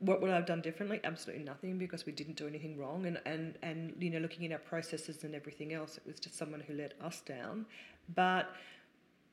what 0.00 0.22
would 0.22 0.30
I 0.30 0.34
have 0.34 0.46
done 0.46 0.62
differently? 0.62 0.98
Absolutely 1.04 1.44
nothing 1.44 1.78
because 1.78 2.06
we 2.06 2.12
didn't 2.12 2.36
do 2.36 2.46
anything 2.46 2.78
wrong. 2.78 3.06
And, 3.06 3.20
and, 3.26 3.54
and 3.62 3.94
you 3.98 4.10
know, 4.10 4.18
looking 4.18 4.46
at 4.46 4.52
our 4.52 4.58
processes 4.58 5.24
and 5.24 5.34
everything 5.34 5.74
else, 5.74 5.98
it 5.98 6.02
was 6.06 6.18
just 6.18 6.36
someone 6.36 6.60
who 6.60 6.74
let 6.74 6.94
us 7.02 7.20
down. 7.20 7.66
But, 8.14 8.50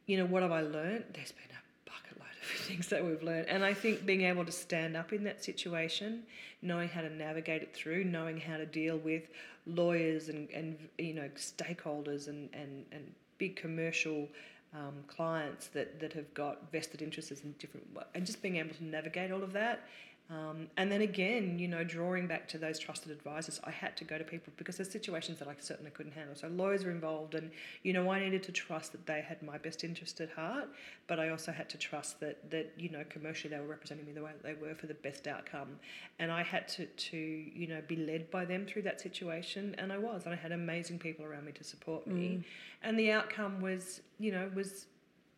you 0.05 0.17
know, 0.17 0.25
what 0.25 0.43
have 0.43 0.51
I 0.51 0.61
learned? 0.61 1.05
There's 1.13 1.31
been 1.31 1.51
a 1.51 1.89
bucket 1.89 2.19
load 2.19 2.27
of 2.41 2.59
things 2.67 2.87
that 2.89 3.03
we've 3.03 3.23
learned. 3.23 3.47
And 3.47 3.63
I 3.63 3.73
think 3.73 4.05
being 4.05 4.23
able 4.23 4.43
to 4.43 4.51
stand 4.51 4.97
up 4.97 5.13
in 5.13 5.23
that 5.23 5.43
situation, 5.43 6.23
knowing 6.61 6.89
how 6.89 7.01
to 7.01 7.09
navigate 7.09 7.61
it 7.61 7.73
through, 7.73 8.03
knowing 8.03 8.37
how 8.37 8.57
to 8.57 8.65
deal 8.65 8.97
with 8.97 9.23
lawyers 9.65 10.27
and, 10.27 10.49
and 10.49 10.77
you 10.97 11.13
know, 11.13 11.29
stakeholders 11.37 12.27
and, 12.27 12.49
and, 12.53 12.85
and 12.91 13.09
big 13.37 13.55
commercial 13.55 14.27
um, 14.73 14.95
clients 15.07 15.67
that, 15.67 15.99
that 16.01 16.11
have 16.11 16.31
got 16.33 16.71
vested 16.73 17.01
interests 17.01 17.31
in 17.41 17.55
different 17.57 17.87
and 18.13 18.25
just 18.25 18.41
being 18.41 18.57
able 18.57 18.75
to 18.75 18.83
navigate 18.83 19.31
all 19.31 19.41
of 19.41 19.53
that 19.53 19.87
um, 20.29 20.67
and 20.75 20.91
then 20.91 21.01
again, 21.01 21.57
you 21.57 21.69
know, 21.69 21.85
drawing 21.85 22.27
back 22.27 22.49
to 22.49 22.57
those 22.57 22.77
trusted 22.79 23.13
advisors, 23.13 23.61
I 23.63 23.71
had 23.71 23.95
to 23.97 24.03
go 24.03 24.17
to 24.17 24.25
people 24.25 24.51
because 24.57 24.75
there's 24.75 24.91
situations 24.91 25.39
that 25.39 25.47
I 25.47 25.55
certainly 25.57 25.89
couldn't 25.91 26.11
handle. 26.11 26.35
So 26.35 26.49
lawyers 26.49 26.83
were 26.83 26.91
involved, 26.91 27.33
and 27.33 27.49
you 27.83 27.93
know, 27.93 28.11
I 28.11 28.19
needed 28.19 28.43
to 28.43 28.51
trust 28.51 28.91
that 28.91 29.05
they 29.05 29.21
had 29.21 29.41
my 29.41 29.57
best 29.57 29.85
interest 29.85 30.19
at 30.19 30.29
heart, 30.31 30.67
but 31.07 31.17
I 31.17 31.29
also 31.29 31.53
had 31.53 31.69
to 31.69 31.77
trust 31.77 32.19
that 32.19 32.51
that 32.51 32.73
you 32.77 32.89
know, 32.89 33.05
commercially 33.09 33.53
they 33.53 33.59
were 33.59 33.67
representing 33.67 34.05
me 34.05 34.11
the 34.11 34.21
way 34.21 34.31
that 34.33 34.43
they 34.43 34.53
were 34.53 34.75
for 34.75 34.87
the 34.87 34.95
best 34.95 35.27
outcome, 35.27 35.79
and 36.19 36.29
I 36.29 36.43
had 36.43 36.67
to 36.69 36.85
to 36.85 37.17
you 37.17 37.67
know 37.67 37.81
be 37.87 37.95
led 37.95 38.29
by 38.29 38.43
them 38.43 38.65
through 38.65 38.81
that 38.81 38.99
situation, 38.99 39.75
and 39.77 39.93
I 39.93 39.97
was, 39.97 40.25
and 40.25 40.33
I 40.33 40.37
had 40.37 40.51
amazing 40.51 40.99
people 40.99 41.23
around 41.23 41.45
me 41.45 41.53
to 41.53 41.63
support 41.63 42.05
me, 42.05 42.39
mm. 42.39 42.43
and 42.83 42.99
the 42.99 43.11
outcome 43.11 43.61
was 43.61 44.01
you 44.19 44.33
know 44.33 44.51
was 44.53 44.87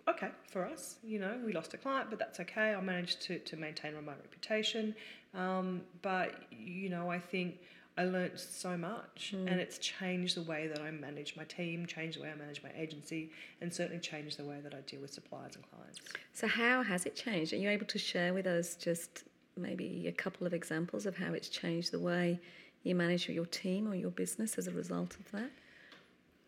okay 0.09 0.29
for 0.47 0.65
us. 0.65 0.97
You 1.03 1.19
know, 1.19 1.37
we 1.45 1.53
lost 1.53 1.73
a 1.73 1.77
client, 1.77 2.09
but 2.09 2.19
that's 2.19 2.39
okay. 2.39 2.73
I 2.73 2.81
managed 2.81 3.21
to, 3.23 3.39
to 3.39 3.57
maintain 3.57 3.93
my 3.93 4.13
reputation. 4.13 4.95
Um, 5.33 5.81
but, 6.01 6.33
you 6.51 6.89
know, 6.89 7.09
I 7.09 7.19
think 7.19 7.59
I 7.97 8.05
learnt 8.05 8.39
so 8.39 8.77
much 8.77 9.33
mm. 9.35 9.51
and 9.51 9.59
it's 9.59 9.77
changed 9.77 10.37
the 10.37 10.43
way 10.43 10.67
that 10.67 10.81
I 10.81 10.89
manage 10.89 11.35
my 11.35 11.43
team, 11.43 11.85
changed 11.85 12.17
the 12.17 12.23
way 12.23 12.31
I 12.31 12.35
manage 12.35 12.63
my 12.63 12.69
agency, 12.77 13.29
and 13.59 13.73
certainly 13.73 13.99
changed 13.99 14.37
the 14.37 14.45
way 14.45 14.59
that 14.63 14.73
I 14.73 14.79
deal 14.81 15.01
with 15.01 15.13
suppliers 15.13 15.55
and 15.55 15.65
clients. 15.69 15.99
So, 16.33 16.47
how 16.47 16.81
has 16.81 17.05
it 17.05 17.15
changed? 17.17 17.51
Are 17.51 17.57
you 17.57 17.69
able 17.69 17.87
to 17.87 17.99
share 17.99 18.33
with 18.33 18.47
us 18.47 18.75
just 18.75 19.25
maybe 19.57 20.07
a 20.07 20.13
couple 20.13 20.47
of 20.47 20.53
examples 20.53 21.05
of 21.05 21.17
how 21.17 21.33
it's 21.33 21.49
changed 21.49 21.91
the 21.91 21.99
way 21.99 22.39
you 22.83 22.95
manage 22.95 23.27
your 23.27 23.45
team 23.45 23.85
or 23.91 23.95
your 23.95 24.11
business 24.11 24.57
as 24.57 24.67
a 24.67 24.71
result 24.71 25.17
of 25.19 25.29
that? 25.33 25.51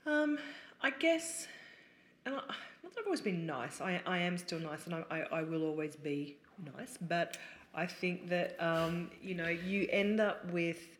Um, 0.05 0.39
I 0.81 0.91
guess, 0.91 1.47
and 2.25 2.35
I, 2.35 2.39
I've 2.85 3.05
always 3.05 3.21
been 3.21 3.45
nice. 3.45 3.81
I, 3.81 4.01
I 4.05 4.19
am 4.19 4.37
still 4.37 4.59
nice, 4.59 4.85
and 4.85 4.95
I, 4.95 5.03
I, 5.09 5.39
I 5.39 5.43
will 5.43 5.63
always 5.63 5.95
be 5.95 6.37
nice. 6.77 6.97
But 7.01 7.37
I 7.73 7.85
think 7.85 8.29
that 8.29 8.55
um, 8.59 9.11
you 9.21 9.35
know 9.35 9.49
you 9.49 9.87
end 9.89 10.19
up 10.19 10.45
with 10.51 10.97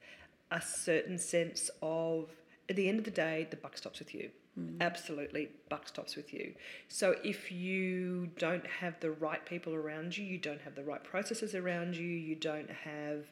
a 0.51 0.61
certain 0.61 1.17
sense 1.17 1.69
of 1.81 2.29
at 2.69 2.75
the 2.75 2.87
end 2.87 2.99
of 2.99 3.05
the 3.05 3.11
day, 3.11 3.47
the 3.49 3.57
buck 3.57 3.77
stops 3.77 3.99
with 3.99 4.13
you. 4.13 4.29
Mm. 4.59 4.81
Absolutely, 4.81 5.49
buck 5.69 5.87
stops 5.87 6.15
with 6.15 6.33
you. 6.33 6.53
So 6.87 7.15
if 7.23 7.51
you 7.51 8.29
don't 8.37 8.65
have 8.67 8.99
the 8.99 9.11
right 9.11 9.45
people 9.45 9.73
around 9.73 10.17
you, 10.17 10.25
you 10.25 10.37
don't 10.37 10.61
have 10.61 10.75
the 10.75 10.83
right 10.83 11.03
processes 11.03 11.55
around 11.55 11.95
you, 11.95 12.07
you 12.07 12.35
don't 12.35 12.69
have 12.69 13.25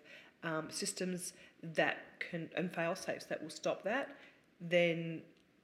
um, 0.43 0.67
systems 0.69 1.33
that 1.61 1.97
can 2.19 2.49
and 2.55 2.73
fail 2.73 2.95
safes 2.95 3.25
that 3.25 3.41
will 3.41 3.49
stop 3.49 3.83
that, 3.83 4.15
then 4.61 5.21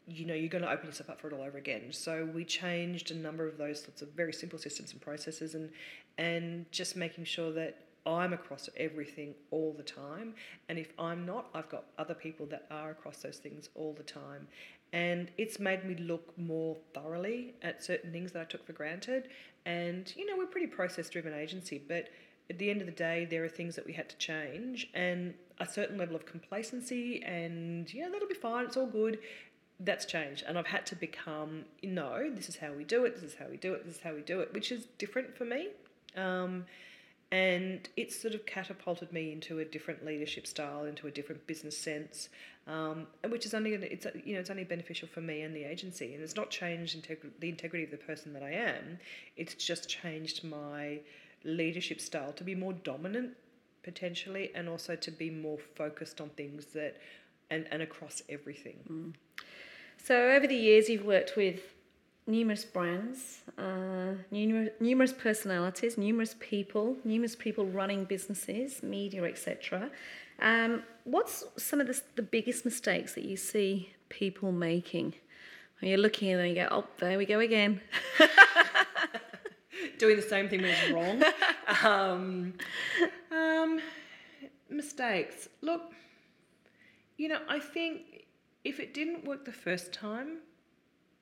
you 0.07 0.25
know 0.25 0.33
you're 0.33 0.49
going 0.49 0.63
to 0.63 0.69
open 0.69 0.85
yourself 0.85 1.09
up 1.09 1.19
for 1.19 1.27
it 1.27 1.33
all 1.33 1.41
over 1.41 1.57
again. 1.57 1.91
So 1.91 2.29
we 2.33 2.43
changed 2.45 3.11
a 3.11 3.15
number 3.15 3.47
of 3.47 3.57
those 3.57 3.83
sorts 3.83 4.01
of 4.01 4.09
very 4.09 4.33
simple 4.33 4.59
systems 4.59 4.91
and 4.91 5.01
processes 5.01 5.55
and 5.55 5.69
and 6.17 6.71
just 6.71 6.95
making 6.95 7.25
sure 7.25 7.51
that 7.53 7.77
I'm 8.05 8.33
across 8.33 8.69
everything 8.77 9.33
all 9.49 9.73
the 9.75 9.83
time. 9.83 10.35
And 10.69 10.77
if 10.77 10.93
I'm 10.99 11.25
not 11.25 11.49
I've 11.53 11.69
got 11.69 11.85
other 11.97 12.13
people 12.13 12.45
that 12.47 12.67
are 12.69 12.91
across 12.91 13.17
those 13.17 13.37
things 13.37 13.69
all 13.75 13.93
the 13.93 14.03
time. 14.03 14.47
And 14.93 15.29
it's 15.37 15.59
made 15.59 15.83
me 15.83 15.95
look 15.95 16.37
more 16.37 16.77
thoroughly 16.93 17.55
at 17.61 17.83
certain 17.83 18.11
things 18.11 18.31
that 18.33 18.41
I 18.41 18.45
took 18.45 18.65
for 18.65 18.73
granted. 18.73 19.29
And 19.65 20.13
you 20.15 20.25
know 20.25 20.37
we're 20.37 20.45
pretty 20.45 20.67
process 20.67 21.09
driven 21.09 21.33
agency 21.33 21.81
but 21.87 22.09
at 22.49 22.59
the 22.59 22.69
end 22.69 22.81
of 22.81 22.85
the 22.85 22.93
day, 22.93 23.25
there 23.25 23.43
are 23.43 23.49
things 23.49 23.75
that 23.75 23.85
we 23.85 23.93
had 23.93 24.07
to 24.09 24.17
change, 24.17 24.89
and 24.93 25.33
a 25.59 25.65
certain 25.65 25.97
level 25.97 26.15
of 26.15 26.25
complacency, 26.25 27.23
and 27.23 27.91
yeah, 27.93 28.07
that'll 28.11 28.27
be 28.27 28.35
fine, 28.35 28.65
it's 28.65 28.77
all 28.77 28.85
good 28.85 29.19
that's 29.81 30.05
changed 30.05 30.43
and 30.47 30.57
I've 30.57 30.67
had 30.67 30.85
to 30.87 30.95
become 30.95 31.65
no 31.83 32.29
this 32.33 32.47
is 32.47 32.55
how 32.55 32.71
we 32.71 32.85
do 32.85 33.03
it 33.05 33.15
this 33.15 33.23
is 33.23 33.35
how 33.35 33.47
we 33.49 33.57
do 33.57 33.73
it 33.73 33.85
this 33.85 33.95
is 33.95 34.01
how 34.01 34.13
we 34.13 34.21
do 34.21 34.39
it 34.39 34.53
which 34.53 34.71
is 34.71 34.87
different 34.97 35.37
for 35.37 35.45
me. 35.45 35.69
Um, 36.15 36.65
and 37.31 37.89
it's 37.97 38.19
sort 38.21 38.35
of 38.35 38.45
catapulted 38.45 39.11
me 39.11 39.31
into 39.31 39.59
a 39.59 39.65
different 39.65 40.05
leadership 40.05 40.45
style 40.45 40.85
into 40.85 41.07
a 41.07 41.11
different 41.11 41.45
business 41.47 41.77
sense 41.77 42.29
um, 42.67 43.07
which 43.29 43.45
is 43.45 43.53
only 43.53 43.73
it's 43.73 44.05
you 44.23 44.33
know 44.33 44.39
it's 44.39 44.49
only 44.49 44.63
beneficial 44.63 45.07
for 45.07 45.21
me 45.21 45.41
and 45.41 45.55
the 45.55 45.63
agency 45.63 46.13
and 46.13 46.23
it's 46.23 46.35
not 46.35 46.49
changed 46.49 47.01
integ- 47.01 47.31
the 47.39 47.49
integrity 47.49 47.83
of 47.83 47.91
the 47.91 47.97
person 47.97 48.31
that 48.33 48.43
I 48.43 48.51
am 48.51 48.99
it's 49.35 49.55
just 49.55 49.89
changed 49.89 50.43
my 50.43 50.99
leadership 51.43 51.99
style 51.99 52.31
to 52.33 52.43
be 52.43 52.55
more 52.55 52.73
dominant 52.73 53.35
potentially 53.83 54.51
and 54.55 54.67
also 54.67 54.95
to 54.95 55.11
be 55.11 55.29
more 55.29 55.57
focused 55.75 56.21
on 56.21 56.29
things 56.29 56.65
that 56.67 56.97
and, 57.49 57.67
and 57.71 57.81
across 57.81 58.21
everything 58.29 58.77
mm. 58.89 59.13
So 60.05 60.29
over 60.33 60.45
the 60.45 60.55
years, 60.55 60.87
you've 60.87 61.03
worked 61.03 61.35
with 61.35 61.61
numerous 62.27 62.63
brands, 62.63 63.39
uh, 63.57 64.13
numerous, 64.29 64.69
numerous 64.79 65.11
personalities, 65.11 65.97
numerous 65.97 66.35
people, 66.39 66.97
numerous 67.03 67.35
people 67.35 67.65
running 67.65 68.05
businesses, 68.05 68.83
media, 68.83 69.23
etc. 69.23 69.89
Um, 70.39 70.83
what's 71.05 71.43
some 71.57 71.81
of 71.81 71.87
the, 71.87 71.99
the 72.17 72.21
biggest 72.21 72.65
mistakes 72.65 73.15
that 73.15 73.23
you 73.25 73.35
see 73.35 73.93
people 74.09 74.51
making? 74.51 75.15
When 75.79 75.89
you're 75.89 75.97
looking 75.97 76.31
and 76.33 76.49
you 76.49 76.53
go, 76.53 76.67
oh, 76.69 76.85
there 76.99 77.17
we 77.17 77.25
go 77.25 77.39
again. 77.39 77.81
Doing 79.97 80.17
the 80.17 80.21
same 80.21 80.49
thing 80.49 80.61
when 80.61 80.69
it's 80.69 80.91
wrong. 80.91 81.23
um, 81.83 82.53
um, 83.31 83.79
mistakes. 84.69 85.49
Look, 85.61 85.81
you 87.17 87.27
know, 87.27 87.39
I 87.47 87.59
think 87.59 88.25
if 88.63 88.79
it 88.79 88.93
didn't 88.93 89.25
work 89.25 89.45
the 89.45 89.51
first 89.51 89.93
time, 89.93 90.39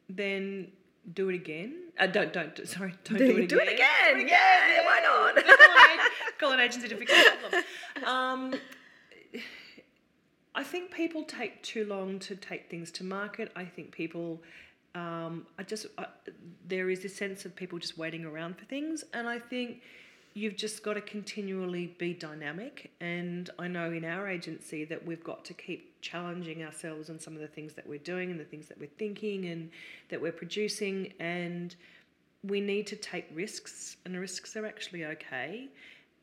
then 0.10 0.72
do 1.14 1.30
it 1.30 1.36
again. 1.36 1.76
Uh, 2.00 2.08
don't 2.08 2.32
don't 2.32 2.68
sorry, 2.68 2.94
don't 3.04 3.18
do, 3.18 3.34
do, 3.34 3.38
it, 3.44 3.50
do 3.50 3.60
again. 3.60 3.68
it 3.68 3.74
again. 3.74 4.14
Do 4.14 4.20
it 4.20 4.24
again. 4.24 4.28
Yeah, 4.28 4.74
yeah, 4.76 4.86
why 4.86 5.00
not? 5.02 6.10
call, 6.40 6.52
an, 6.54 6.60
agency 6.60 6.88
to 6.88 6.96
fix 6.96 7.12
the 7.12 7.32
problem. 7.42 7.64
Um, 8.06 8.56
I 10.56 10.64
think 10.64 10.92
people 10.92 11.24
take 11.24 11.62
too 11.64 11.86
long 11.86 12.20
to 12.20 12.36
take 12.36 12.70
things 12.70 12.92
to 12.92 13.04
market. 13.04 13.52
I 13.56 13.66
think 13.66 13.92
people, 13.92 14.42
um, 14.94 15.48
I 15.58 15.64
just 15.64 15.88
uh, 15.98 16.06
there 16.68 16.90
is 16.90 17.04
a 17.06 17.10
sense 17.10 17.46
of 17.46 17.56
people 17.56 17.80
just 17.80 17.98
waiting 17.98 18.26
around 18.26 18.58
for 18.58 18.66
things, 18.66 19.04
and 19.14 19.28
I 19.28 19.40
think 19.40 19.82
you've 20.34 20.56
just 20.56 20.84
got 20.84 20.94
to 20.94 21.02
continually 21.02 21.96
be 21.98 22.14
dynamic. 22.14 22.92
And 23.00 23.50
I 23.60 23.68
know 23.68 23.92
in 23.92 24.04
our 24.04 24.28
agency 24.28 24.84
that 24.86 25.06
we've 25.06 25.24
got 25.24 25.46
to 25.46 25.54
keep 25.54 26.02
challenging 26.02 26.64
ourselves 26.64 27.10
on 27.10 27.20
some 27.20 27.36
of 27.36 27.42
the 27.42 27.48
things 27.48 27.74
that 27.74 27.88
we're 27.88 28.00
doing 28.00 28.32
and 28.32 28.40
the 28.40 28.46
things 28.46 28.68
that 28.68 28.80
we're 28.80 28.90
thinking 28.98 29.46
and 29.46 29.70
that 30.10 30.22
we're 30.22 30.32
producing. 30.32 31.14
And 31.20 31.76
we 32.44 32.60
need 32.62 32.88
to 32.88 32.96
take 32.96 33.26
risks, 33.34 33.98
and 34.06 34.20
risks 34.20 34.56
are 34.56 34.66
actually 34.66 35.06
okay. 35.06 35.70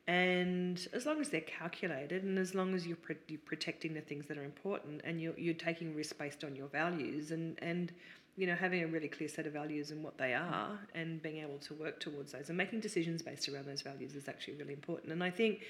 And 0.06 0.88
as 0.92 1.06
long 1.06 1.20
as 1.20 1.28
they're 1.28 1.40
calculated, 1.42 2.24
and 2.24 2.36
as 2.38 2.54
long 2.54 2.74
as 2.74 2.86
you're, 2.86 2.98
you're 3.28 3.38
protecting 3.44 3.94
the 3.94 4.00
things 4.00 4.26
that 4.26 4.36
are 4.36 4.44
important, 4.44 5.02
and 5.04 5.20
you're, 5.20 5.38
you're 5.38 5.54
taking 5.54 5.94
risks 5.94 6.12
based 6.12 6.42
on 6.42 6.56
your 6.56 6.66
values, 6.66 7.30
and 7.30 7.56
and 7.62 7.92
you 8.40 8.46
know, 8.46 8.54
having 8.54 8.82
a 8.82 8.86
really 8.86 9.06
clear 9.06 9.28
set 9.28 9.46
of 9.46 9.52
values 9.52 9.90
and 9.90 10.02
what 10.02 10.16
they 10.16 10.32
are, 10.32 10.78
and 10.94 11.22
being 11.22 11.42
able 11.42 11.58
to 11.58 11.74
work 11.74 12.00
towards 12.00 12.32
those 12.32 12.48
and 12.48 12.56
making 12.56 12.80
decisions 12.80 13.20
based 13.20 13.46
around 13.50 13.66
those 13.66 13.82
values 13.82 14.14
is 14.14 14.28
actually 14.30 14.54
really 14.54 14.72
important. 14.72 15.12
And 15.12 15.22
I 15.22 15.28
think, 15.28 15.60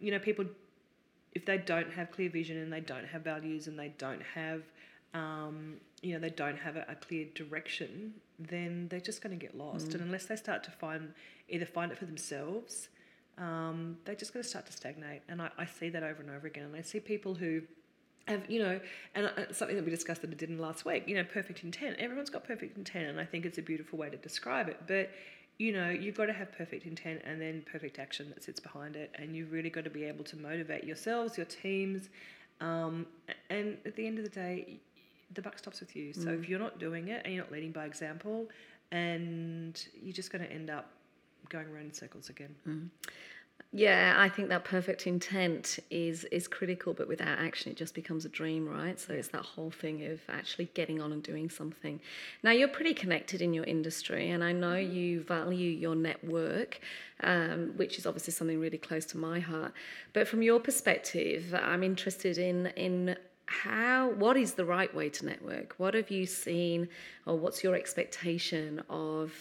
you 0.00 0.10
know, 0.10 0.18
people, 0.18 0.46
if 1.34 1.44
they 1.44 1.58
don't 1.58 1.92
have 1.92 2.10
clear 2.10 2.30
vision 2.30 2.56
and 2.56 2.72
they 2.72 2.80
don't 2.80 3.04
have 3.04 3.20
values 3.20 3.66
and 3.66 3.78
they 3.78 3.92
don't 3.98 4.22
have, 4.22 4.62
um, 5.12 5.74
you 6.00 6.14
know, 6.14 6.18
they 6.18 6.30
don't 6.30 6.56
have 6.56 6.76
a, 6.76 6.86
a, 6.88 6.94
clear 6.94 7.26
direction, 7.34 8.14
then 8.38 8.88
they're 8.88 9.00
just 9.00 9.20
going 9.20 9.38
to 9.38 9.46
get 9.46 9.54
lost. 9.54 9.90
Mm. 9.90 9.96
And 9.96 10.02
unless 10.04 10.24
they 10.24 10.36
start 10.36 10.64
to 10.64 10.70
find 10.70 11.12
either 11.50 11.66
find 11.66 11.92
it 11.92 11.98
for 11.98 12.06
themselves, 12.06 12.88
um, 13.36 13.98
they're 14.06 14.14
just 14.14 14.32
going 14.32 14.42
to 14.42 14.48
start 14.48 14.64
to 14.64 14.72
stagnate. 14.72 15.20
And 15.28 15.42
I, 15.42 15.50
I 15.58 15.66
see 15.66 15.90
that 15.90 16.02
over 16.02 16.22
and 16.22 16.30
over 16.30 16.46
again. 16.46 16.64
And 16.64 16.76
I 16.76 16.80
see 16.80 17.00
people 17.00 17.34
who 17.34 17.60
have, 18.26 18.50
you 18.50 18.60
know, 18.60 18.80
and 19.14 19.26
uh, 19.26 19.52
something 19.52 19.76
that 19.76 19.84
we 19.84 19.90
discussed 19.90 20.22
that 20.22 20.30
I 20.30 20.34
did 20.34 20.50
in 20.50 20.58
last 20.58 20.84
week, 20.84 21.04
you 21.06 21.14
know, 21.14 21.24
perfect 21.24 21.62
intent. 21.62 21.96
Everyone's 21.98 22.30
got 22.30 22.44
perfect 22.44 22.76
intent, 22.76 23.08
and 23.08 23.20
I 23.20 23.24
think 23.24 23.44
it's 23.44 23.58
a 23.58 23.62
beautiful 23.62 23.98
way 23.98 24.10
to 24.10 24.16
describe 24.16 24.68
it. 24.68 24.80
But, 24.86 25.10
you 25.58 25.72
know, 25.72 25.90
you've 25.90 26.16
got 26.16 26.26
to 26.26 26.32
have 26.32 26.50
perfect 26.52 26.86
intent 26.86 27.22
and 27.24 27.40
then 27.40 27.64
perfect 27.70 27.98
action 27.98 28.28
that 28.30 28.42
sits 28.42 28.60
behind 28.60 28.96
it. 28.96 29.10
And 29.16 29.36
you've 29.36 29.52
really 29.52 29.70
got 29.70 29.84
to 29.84 29.90
be 29.90 30.04
able 30.04 30.24
to 30.24 30.36
motivate 30.36 30.84
yourselves, 30.84 31.36
your 31.36 31.46
teams. 31.46 32.08
Um, 32.60 33.06
and 33.50 33.76
at 33.84 33.94
the 33.96 34.06
end 34.06 34.18
of 34.18 34.24
the 34.24 34.30
day, 34.30 34.80
the 35.32 35.42
buck 35.42 35.58
stops 35.58 35.80
with 35.80 35.94
you. 35.94 36.12
So 36.12 36.28
mm. 36.28 36.40
if 36.40 36.48
you're 36.48 36.58
not 36.58 36.78
doing 36.78 37.08
it 37.08 37.22
and 37.24 37.34
you're 37.34 37.44
not 37.44 37.52
leading 37.52 37.72
by 37.72 37.84
example, 37.84 38.48
and 38.90 39.84
you're 40.00 40.12
just 40.12 40.30
going 40.30 40.44
to 40.44 40.52
end 40.52 40.70
up 40.70 40.90
going 41.48 41.66
around 41.68 41.86
in 41.86 41.92
circles 41.92 42.30
again. 42.30 42.54
Mm. 42.66 42.88
Yeah, 43.76 44.14
I 44.16 44.28
think 44.28 44.50
that 44.50 44.62
perfect 44.62 45.04
intent 45.04 45.80
is 45.90 46.22
is 46.26 46.46
critical, 46.46 46.94
but 46.94 47.08
without 47.08 47.40
action, 47.40 47.72
it 47.72 47.76
just 47.76 47.92
becomes 47.92 48.24
a 48.24 48.28
dream, 48.28 48.68
right? 48.68 49.00
So 49.00 49.14
it's 49.14 49.26
that 49.30 49.42
whole 49.42 49.72
thing 49.72 50.06
of 50.06 50.20
actually 50.28 50.66
getting 50.74 51.02
on 51.02 51.10
and 51.10 51.20
doing 51.20 51.50
something. 51.50 51.98
Now 52.44 52.52
you're 52.52 52.68
pretty 52.68 52.94
connected 52.94 53.42
in 53.42 53.52
your 53.52 53.64
industry, 53.64 54.30
and 54.30 54.44
I 54.44 54.52
know 54.52 54.76
mm-hmm. 54.76 54.94
you 54.94 55.22
value 55.24 55.72
your 55.72 55.96
network, 55.96 56.78
um, 57.24 57.72
which 57.74 57.98
is 57.98 58.06
obviously 58.06 58.32
something 58.32 58.60
really 58.60 58.78
close 58.78 59.06
to 59.06 59.18
my 59.18 59.40
heart. 59.40 59.72
But 60.12 60.28
from 60.28 60.40
your 60.42 60.60
perspective, 60.60 61.52
I'm 61.52 61.82
interested 61.82 62.38
in 62.38 62.66
in 62.76 63.16
how 63.46 64.10
what 64.10 64.36
is 64.36 64.54
the 64.54 64.64
right 64.64 64.94
way 64.94 65.08
to 65.08 65.26
network? 65.26 65.74
What 65.78 65.94
have 65.94 66.12
you 66.12 66.26
seen, 66.26 66.88
or 67.26 67.36
what's 67.36 67.64
your 67.64 67.74
expectation 67.74 68.84
of 68.88 69.32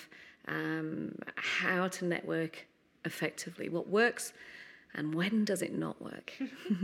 um, 0.48 1.20
how 1.36 1.88
to 1.90 2.06
network? 2.06 2.66
Effectively? 3.06 3.70
What 3.70 3.88
works 3.88 4.34
and 4.96 5.14
when 5.14 5.46
does 5.46 5.62
it 5.62 5.74
not 5.74 6.02
work? 6.02 6.34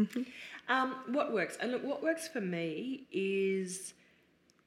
um, 0.70 0.96
what 1.08 1.32
works? 1.32 1.58
And 1.62 1.72
look, 1.72 1.84
what 1.84 2.02
works 2.02 2.28
for 2.28 2.42
me 2.42 3.08
is, 3.12 3.94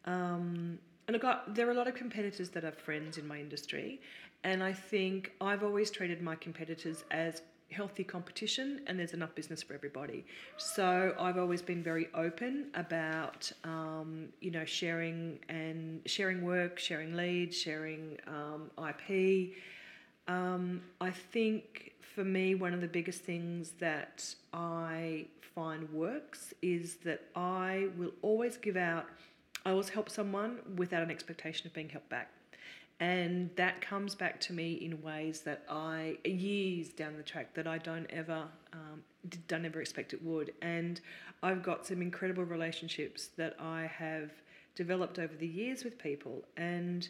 um, 0.04 0.78
and 1.08 1.16
I 1.16 1.18
got 1.18 1.54
there 1.54 1.68
are 1.68 1.72
a 1.72 1.74
lot 1.74 1.88
of 1.88 1.94
competitors 1.94 2.50
that 2.50 2.64
are 2.64 2.72
friends 2.72 3.18
in 3.18 3.26
my 3.26 3.40
industry, 3.40 4.00
and 4.44 4.62
I 4.62 4.72
think 4.72 5.32
I've 5.40 5.64
always 5.64 5.90
treated 5.90 6.22
my 6.22 6.36
competitors 6.36 7.04
as 7.10 7.42
healthy 7.72 8.04
competition 8.04 8.82
and 8.86 8.98
there's 8.98 9.14
enough 9.14 9.34
business 9.34 9.62
for 9.62 9.72
everybody. 9.72 10.26
So 10.58 11.14
I've 11.18 11.38
always 11.38 11.62
been 11.62 11.82
very 11.82 12.08
open 12.14 12.66
about 12.74 13.50
um, 13.64 14.28
you 14.40 14.50
know 14.50 14.64
sharing 14.64 15.38
and 15.48 16.00
sharing 16.06 16.42
work, 16.42 16.78
sharing 16.78 17.14
leads, 17.16 17.56
sharing 17.58 18.18
um, 18.28 18.70
IP. 18.78 19.54
Um, 20.28 20.82
I 21.00 21.10
think 21.10 21.92
for 22.14 22.24
me, 22.24 22.54
one 22.54 22.74
of 22.74 22.80
the 22.80 22.88
biggest 22.88 23.22
things 23.22 23.72
that 23.80 24.34
I 24.52 25.26
find 25.54 25.90
works 25.92 26.54
is 26.62 26.96
that 27.04 27.22
I 27.34 27.88
will 27.96 28.12
always 28.22 28.56
give 28.56 28.76
out, 28.76 29.06
I 29.64 29.70
always 29.70 29.88
help 29.88 30.08
someone 30.08 30.58
without 30.76 31.02
an 31.02 31.10
expectation 31.10 31.66
of 31.66 31.72
being 31.72 31.88
helped 31.88 32.08
back. 32.08 32.30
And 33.00 33.50
that 33.56 33.80
comes 33.80 34.14
back 34.14 34.38
to 34.42 34.52
me 34.52 34.74
in 34.74 35.02
ways 35.02 35.40
that 35.40 35.64
I, 35.68 36.18
years 36.24 36.90
down 36.90 37.16
the 37.16 37.24
track, 37.24 37.52
that 37.54 37.66
I 37.66 37.78
don't 37.78 38.08
ever, 38.10 38.44
um, 38.72 39.02
don't 39.48 39.64
ever 39.64 39.80
expect 39.80 40.12
it 40.12 40.22
would. 40.22 40.52
And 40.62 41.00
I've 41.42 41.64
got 41.64 41.84
some 41.84 42.00
incredible 42.00 42.44
relationships 42.44 43.30
that 43.36 43.56
I 43.58 43.90
have 43.92 44.30
developed 44.76 45.18
over 45.18 45.34
the 45.34 45.46
years 45.46 45.82
with 45.82 45.98
people. 45.98 46.44
And 46.56 47.08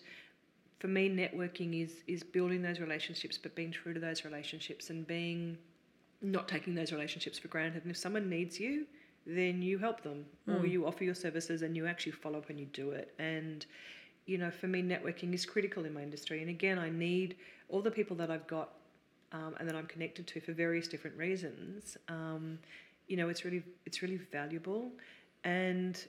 for 0.82 0.88
me, 0.88 1.08
networking 1.08 1.80
is 1.80 1.92
is 2.08 2.24
building 2.24 2.60
those 2.60 2.80
relationships, 2.80 3.38
but 3.38 3.54
being 3.54 3.70
true 3.70 3.94
to 3.94 4.00
those 4.00 4.24
relationships 4.24 4.90
and 4.90 5.06
being 5.06 5.56
not 6.20 6.48
taking 6.48 6.74
those 6.74 6.90
relationships 6.90 7.38
for 7.38 7.46
granted. 7.46 7.84
And 7.84 7.92
if 7.92 7.96
someone 7.96 8.28
needs 8.28 8.58
you, 8.58 8.86
then 9.24 9.62
you 9.62 9.78
help 9.78 10.02
them 10.02 10.24
mm. 10.48 10.56
or 10.56 10.58
hmm. 10.58 10.66
you 10.66 10.84
offer 10.84 11.04
your 11.04 11.14
services 11.14 11.62
and 11.62 11.76
you 11.76 11.86
actually 11.86 12.12
follow 12.12 12.38
up 12.38 12.50
and 12.50 12.58
you 12.58 12.66
do 12.66 12.90
it. 12.90 13.14
And 13.20 13.64
you 14.26 14.38
know, 14.38 14.50
for 14.50 14.66
me, 14.66 14.82
networking 14.82 15.32
is 15.32 15.46
critical 15.46 15.84
in 15.84 15.94
my 15.94 16.02
industry. 16.02 16.40
And 16.40 16.50
again, 16.50 16.80
I 16.80 16.90
need 16.90 17.36
all 17.68 17.80
the 17.80 17.90
people 17.92 18.16
that 18.16 18.32
I've 18.32 18.48
got 18.48 18.70
um, 19.30 19.54
and 19.60 19.68
that 19.68 19.76
I'm 19.76 19.86
connected 19.86 20.26
to 20.26 20.40
for 20.40 20.52
various 20.52 20.88
different 20.88 21.16
reasons. 21.16 21.96
Um, 22.08 22.58
you 23.06 23.16
know, 23.16 23.28
it's 23.28 23.44
really 23.44 23.62
it's 23.86 24.02
really 24.02 24.18
valuable, 24.32 24.90
and 25.44 26.04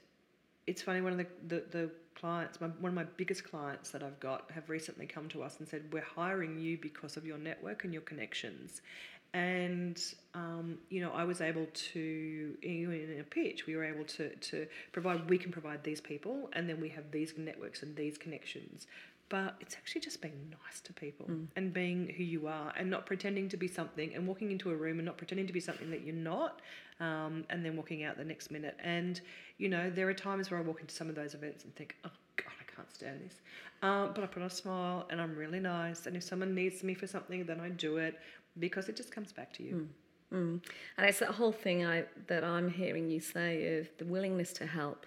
it's 0.66 0.82
funny. 0.82 1.00
One 1.00 1.12
of 1.12 1.18
the 1.18 1.26
the, 1.46 1.64
the 1.70 1.90
clients, 2.14 2.60
my, 2.60 2.68
one 2.68 2.90
of 2.90 2.94
my 2.94 3.04
biggest 3.16 3.44
clients 3.44 3.90
that 3.90 4.02
I've 4.02 4.20
got, 4.20 4.50
have 4.52 4.68
recently 4.68 5.06
come 5.06 5.28
to 5.30 5.42
us 5.42 5.56
and 5.58 5.68
said, 5.68 5.84
We're 5.92 6.02
hiring 6.02 6.58
you 6.58 6.78
because 6.78 7.16
of 7.16 7.26
your 7.26 7.38
network 7.38 7.84
and 7.84 7.92
your 7.92 8.02
connections. 8.02 8.82
And, 9.32 10.00
um, 10.34 10.78
you 10.90 11.00
know, 11.00 11.10
I 11.10 11.24
was 11.24 11.40
able 11.40 11.66
to, 11.92 12.56
in 12.62 13.18
a 13.20 13.24
pitch, 13.24 13.66
we 13.66 13.74
were 13.74 13.84
able 13.84 14.04
to, 14.04 14.32
to 14.32 14.66
provide, 14.92 15.28
we 15.28 15.38
can 15.38 15.50
provide 15.50 15.82
these 15.82 16.00
people, 16.00 16.48
and 16.52 16.68
then 16.68 16.80
we 16.80 16.88
have 16.90 17.10
these 17.10 17.34
networks 17.36 17.82
and 17.82 17.96
these 17.96 18.16
connections 18.16 18.86
but 19.28 19.56
it's 19.60 19.74
actually 19.74 20.00
just 20.00 20.20
being 20.20 20.54
nice 20.64 20.80
to 20.80 20.92
people 20.92 21.26
mm. 21.26 21.46
and 21.56 21.72
being 21.72 22.12
who 22.16 22.22
you 22.22 22.46
are 22.46 22.72
and 22.76 22.88
not 22.88 23.06
pretending 23.06 23.48
to 23.48 23.56
be 23.56 23.66
something 23.66 24.14
and 24.14 24.26
walking 24.26 24.50
into 24.50 24.70
a 24.70 24.76
room 24.76 24.98
and 24.98 25.06
not 25.06 25.16
pretending 25.16 25.46
to 25.46 25.52
be 25.52 25.60
something 25.60 25.90
that 25.90 26.02
you're 26.02 26.14
not 26.14 26.60
um, 27.00 27.44
and 27.50 27.64
then 27.64 27.76
walking 27.76 28.04
out 28.04 28.16
the 28.16 28.24
next 28.24 28.50
minute 28.50 28.76
and 28.82 29.20
you 29.58 29.68
know 29.68 29.90
there 29.90 30.08
are 30.08 30.14
times 30.14 30.50
where 30.50 30.60
i 30.60 30.62
walk 30.62 30.80
into 30.80 30.94
some 30.94 31.08
of 31.08 31.14
those 31.14 31.34
events 31.34 31.64
and 31.64 31.74
think 31.74 31.96
oh 32.04 32.10
god 32.36 32.52
i 32.60 32.76
can't 32.76 32.92
stand 32.92 33.20
this 33.24 33.40
um, 33.82 34.12
but 34.14 34.22
i 34.24 34.26
put 34.26 34.42
on 34.42 34.46
a 34.46 34.50
smile 34.50 35.06
and 35.10 35.20
i'm 35.20 35.36
really 35.36 35.60
nice 35.60 36.06
and 36.06 36.16
if 36.16 36.22
someone 36.22 36.54
needs 36.54 36.82
me 36.82 36.94
for 36.94 37.06
something 37.06 37.44
then 37.44 37.60
i 37.60 37.68
do 37.68 37.96
it 37.96 38.18
because 38.58 38.88
it 38.88 38.96
just 38.96 39.10
comes 39.10 39.32
back 39.32 39.52
to 39.52 39.62
you 39.62 39.74
mm. 39.74 39.86
Mm. 40.34 40.60
And 40.96 41.06
it's 41.06 41.20
that 41.20 41.30
whole 41.30 41.52
thing 41.52 41.86
I, 41.86 42.04
that 42.26 42.44
I'm 42.44 42.68
hearing 42.68 43.08
you 43.08 43.20
say 43.20 43.78
of 43.78 43.88
the 43.98 44.04
willingness 44.04 44.52
to 44.54 44.66
help, 44.66 45.06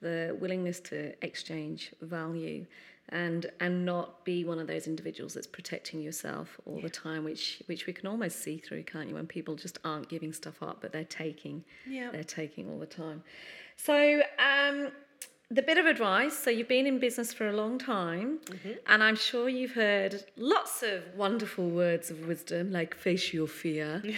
the 0.00 0.36
willingness 0.40 0.80
to 0.80 1.14
exchange 1.24 1.92
value, 2.02 2.66
and 3.10 3.46
and 3.60 3.84
not 3.84 4.24
be 4.24 4.44
one 4.44 4.58
of 4.58 4.66
those 4.66 4.86
individuals 4.86 5.34
that's 5.34 5.46
protecting 5.46 6.00
yourself 6.00 6.58
all 6.66 6.76
yeah. 6.76 6.82
the 6.82 6.90
time 6.90 7.22
which 7.22 7.62
which 7.66 7.86
we 7.86 7.92
can 7.92 8.06
almost 8.06 8.40
see 8.40 8.58
through 8.58 8.82
can't 8.82 9.08
you 9.08 9.14
when 9.14 9.26
people 9.26 9.54
just 9.54 9.78
aren't 9.84 10.08
giving 10.08 10.32
stuff 10.32 10.62
up 10.62 10.78
but 10.80 10.92
they're 10.92 11.04
taking 11.04 11.64
yeah 11.88 12.10
they're 12.10 12.24
taking 12.24 12.68
all 12.68 12.78
the 12.78 12.86
time 12.86 13.22
so 13.76 14.22
um 14.38 14.90
the 15.48 15.62
bit 15.62 15.78
of 15.78 15.86
advice 15.86 16.36
so 16.36 16.50
you've 16.50 16.66
been 16.66 16.88
in 16.88 16.98
business 16.98 17.32
for 17.32 17.48
a 17.48 17.52
long 17.52 17.78
time 17.78 18.40
mm-hmm. 18.46 18.72
and 18.88 19.00
i'm 19.00 19.14
sure 19.14 19.48
you've 19.48 19.74
heard 19.74 20.24
lots 20.36 20.82
of 20.82 21.04
wonderful 21.16 21.70
words 21.70 22.10
of 22.10 22.26
wisdom 22.26 22.72
like 22.72 22.94
face 22.94 23.32
your 23.32 23.46
fear. 23.46 24.02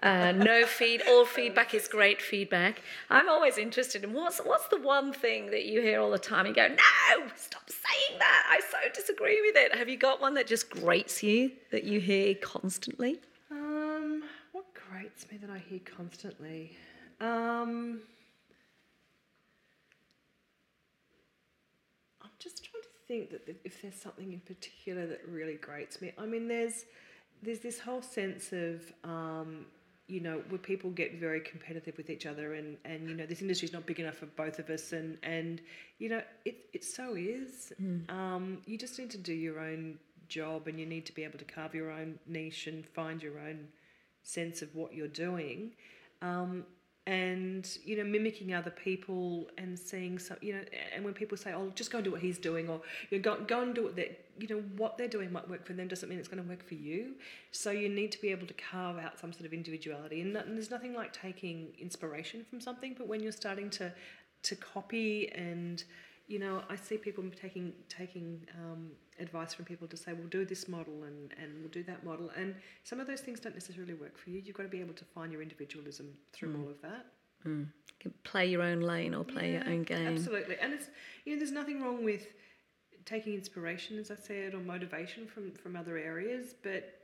Uh, 0.00 0.30
no 0.30 0.64
feed 0.64 1.02
all 1.08 1.24
feedback 1.24 1.74
is 1.74 1.88
great 1.88 2.22
feedback. 2.22 2.82
I'm 3.10 3.28
always 3.28 3.58
interested 3.58 4.04
in 4.04 4.12
what's 4.12 4.38
what's 4.38 4.68
the 4.68 4.78
one 4.78 5.12
thing 5.12 5.50
that 5.50 5.64
you 5.64 5.80
hear 5.80 6.00
all 6.00 6.12
the 6.12 6.18
time 6.18 6.46
and 6.46 6.54
go 6.54 6.68
no 6.68 7.26
stop 7.34 7.68
saying 7.68 8.18
that. 8.20 8.46
I 8.48 8.60
so 8.60 8.76
disagree 8.94 9.40
with 9.44 9.56
it. 9.56 9.76
Have 9.76 9.88
you 9.88 9.96
got 9.96 10.20
one 10.20 10.34
that 10.34 10.46
just 10.46 10.70
grates 10.70 11.22
you 11.22 11.50
that 11.72 11.82
you 11.82 11.98
hear 11.98 12.34
constantly? 12.36 13.18
Um 13.50 14.22
what 14.52 14.66
grates 14.72 15.26
me 15.32 15.38
that 15.38 15.50
i 15.50 15.58
hear 15.58 15.80
constantly? 15.80 16.76
Um 17.20 18.00
just 22.38 22.64
trying 22.64 22.82
to 22.82 22.88
think 23.08 23.30
that 23.30 23.56
if 23.64 23.82
there's 23.82 23.94
something 23.94 24.32
in 24.32 24.40
particular 24.40 25.06
that 25.06 25.26
really 25.26 25.54
grates 25.54 26.00
me. 26.00 26.12
I 26.18 26.26
mean, 26.26 26.46
there's 26.46 26.84
there's 27.42 27.60
this 27.60 27.80
whole 27.80 28.02
sense 28.02 28.52
of 28.52 28.92
um, 29.02 29.66
you 30.06 30.20
know 30.20 30.42
where 30.48 30.58
people 30.58 30.90
get 30.90 31.18
very 31.18 31.40
competitive 31.40 31.96
with 31.96 32.10
each 32.10 32.26
other 32.26 32.54
and 32.54 32.76
and 32.84 33.08
you 33.08 33.14
know 33.14 33.26
this 33.26 33.40
industry 33.40 33.66
is 33.66 33.72
not 33.72 33.86
big 33.86 33.98
enough 33.98 34.16
for 34.16 34.26
both 34.26 34.58
of 34.58 34.70
us 34.70 34.92
and 34.92 35.18
and 35.22 35.60
you 35.98 36.08
know 36.08 36.22
it 36.44 36.66
it 36.72 36.84
so 36.84 37.14
is. 37.16 37.72
Mm. 37.82 38.10
Um, 38.10 38.58
you 38.66 38.78
just 38.78 38.98
need 38.98 39.10
to 39.10 39.18
do 39.18 39.32
your 39.32 39.58
own 39.58 39.98
job 40.28 40.68
and 40.68 40.78
you 40.78 40.86
need 40.86 41.06
to 41.06 41.14
be 41.14 41.24
able 41.24 41.38
to 41.38 41.44
carve 41.44 41.74
your 41.74 41.90
own 41.90 42.18
niche 42.26 42.66
and 42.66 42.86
find 42.86 43.22
your 43.22 43.38
own 43.38 43.68
sense 44.22 44.60
of 44.62 44.74
what 44.74 44.94
you're 44.94 45.08
doing. 45.08 45.72
Um, 46.20 46.64
and 47.08 47.78
you 47.86 47.96
know 47.96 48.04
mimicking 48.04 48.52
other 48.52 48.70
people 48.70 49.48
and 49.56 49.78
seeing 49.78 50.18
some 50.18 50.36
you 50.42 50.52
know 50.52 50.60
and 50.94 51.02
when 51.02 51.14
people 51.14 51.38
say 51.38 51.54
oh 51.54 51.72
just 51.74 51.90
go 51.90 51.96
and 51.96 52.04
do 52.04 52.10
what 52.10 52.20
he's 52.20 52.36
doing 52.36 52.68
or 52.68 52.82
you 53.08 53.16
know, 53.16 53.22
go, 53.22 53.42
go 53.44 53.62
and 53.62 53.74
do 53.74 53.82
what 53.82 53.96
they 53.96 54.18
you 54.38 54.46
know 54.46 54.62
what 54.76 54.98
they're 54.98 55.08
doing 55.08 55.32
might 55.32 55.48
work 55.48 55.64
for 55.66 55.72
them 55.72 55.88
doesn't 55.88 56.10
mean 56.10 56.18
it's 56.18 56.28
going 56.28 56.42
to 56.42 56.48
work 56.48 56.62
for 56.68 56.74
you. 56.74 57.14
So 57.50 57.70
you 57.70 57.88
need 57.88 58.12
to 58.12 58.20
be 58.20 58.28
able 58.28 58.46
to 58.46 58.54
carve 58.54 58.98
out 58.98 59.18
some 59.18 59.32
sort 59.32 59.46
of 59.46 59.52
individuality. 59.52 60.20
And, 60.20 60.36
and 60.36 60.54
there's 60.54 60.70
nothing 60.70 60.94
like 60.94 61.12
taking 61.12 61.68
inspiration 61.78 62.44
from 62.48 62.60
something 62.60 62.94
but 62.96 63.08
when 63.08 63.20
you're 63.22 63.32
starting 63.32 63.70
to 63.70 63.90
to 64.42 64.54
copy 64.54 65.32
and 65.32 65.82
you 66.28 66.38
know, 66.38 66.62
I 66.68 66.76
see 66.76 66.98
people 66.98 67.24
taking 67.40 67.72
taking 67.88 68.46
um, 68.54 68.90
advice 69.20 69.54
from 69.54 69.64
people 69.64 69.88
to 69.88 69.96
say, 69.96 70.12
"We'll 70.12 70.28
do 70.28 70.44
this 70.44 70.68
model 70.68 71.04
and 71.04 71.34
and 71.40 71.60
we'll 71.60 71.70
do 71.70 71.82
that 71.84 72.04
model," 72.04 72.30
and 72.36 72.54
some 72.84 73.00
of 73.00 73.06
those 73.06 73.20
things 73.20 73.40
don't 73.40 73.54
necessarily 73.54 73.94
work 73.94 74.18
for 74.18 74.30
you. 74.30 74.40
You've 74.44 74.56
got 74.56 74.64
to 74.64 74.68
be 74.68 74.80
able 74.80 74.94
to 74.94 75.04
find 75.04 75.32
your 75.32 75.42
individualism 75.42 76.16
through 76.32 76.56
all 76.60 76.68
of 76.68 76.80
that. 76.82 77.06
Mm. 77.46 77.66
You 77.66 77.94
can 78.00 78.14
play 78.24 78.46
your 78.46 78.62
own 78.62 78.80
lane 78.80 79.14
or 79.14 79.24
play 79.24 79.52
your 79.52 79.68
own 79.68 79.84
game. 79.84 80.06
Absolutely, 80.06 80.56
and 80.58 80.72
it's 80.72 80.90
you 81.24 81.32
know, 81.32 81.38
there's 81.38 81.52
nothing 81.52 81.82
wrong 81.82 82.04
with 82.04 82.26
taking 83.04 83.34
inspiration, 83.34 83.98
as 83.98 84.10
I 84.10 84.16
said, 84.16 84.54
or 84.54 84.60
motivation 84.60 85.26
from 85.26 85.52
from 85.52 85.76
other 85.76 85.96
areas, 85.96 86.54
but. 86.62 86.94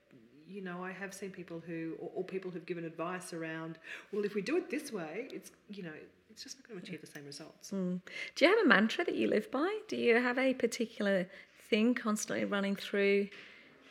You 0.46 0.61
know, 0.61 0.85
I 0.85 0.92
have 0.92 1.14
seen 1.14 1.31
people 1.31 1.62
who, 1.66 1.94
or, 1.98 2.11
or 2.16 2.22
people 2.22 2.50
who've 2.50 2.66
given 2.66 2.85
advice 2.85 3.33
around. 3.33 3.79
Well, 4.12 4.27
if 4.27 4.35
we 4.35 4.42
do 4.42 4.59
it 4.59 4.68
this 4.68 4.92
way, 4.92 5.27
it's 5.33 5.50
you 5.70 5.83
know, 5.83 5.94
it's 6.35 6.42
just 6.42 6.59
not 6.59 6.68
going 6.68 6.81
to 6.81 6.87
achieve 6.87 7.00
the 7.00 7.07
same 7.07 7.24
results. 7.24 7.70
Mm. 7.70 8.00
Do 8.35 8.44
you 8.44 8.50
have 8.50 8.66
a 8.66 8.68
mantra 8.68 9.05
that 9.05 9.14
you 9.14 9.29
live 9.29 9.50
by? 9.53 9.79
Do 9.87 9.96
you 9.96 10.16
have 10.16 10.37
a 10.37 10.53
particular 10.53 11.29
thing 11.75 11.93
constantly 11.93 12.45
running 12.45 12.77
through 12.77 13.27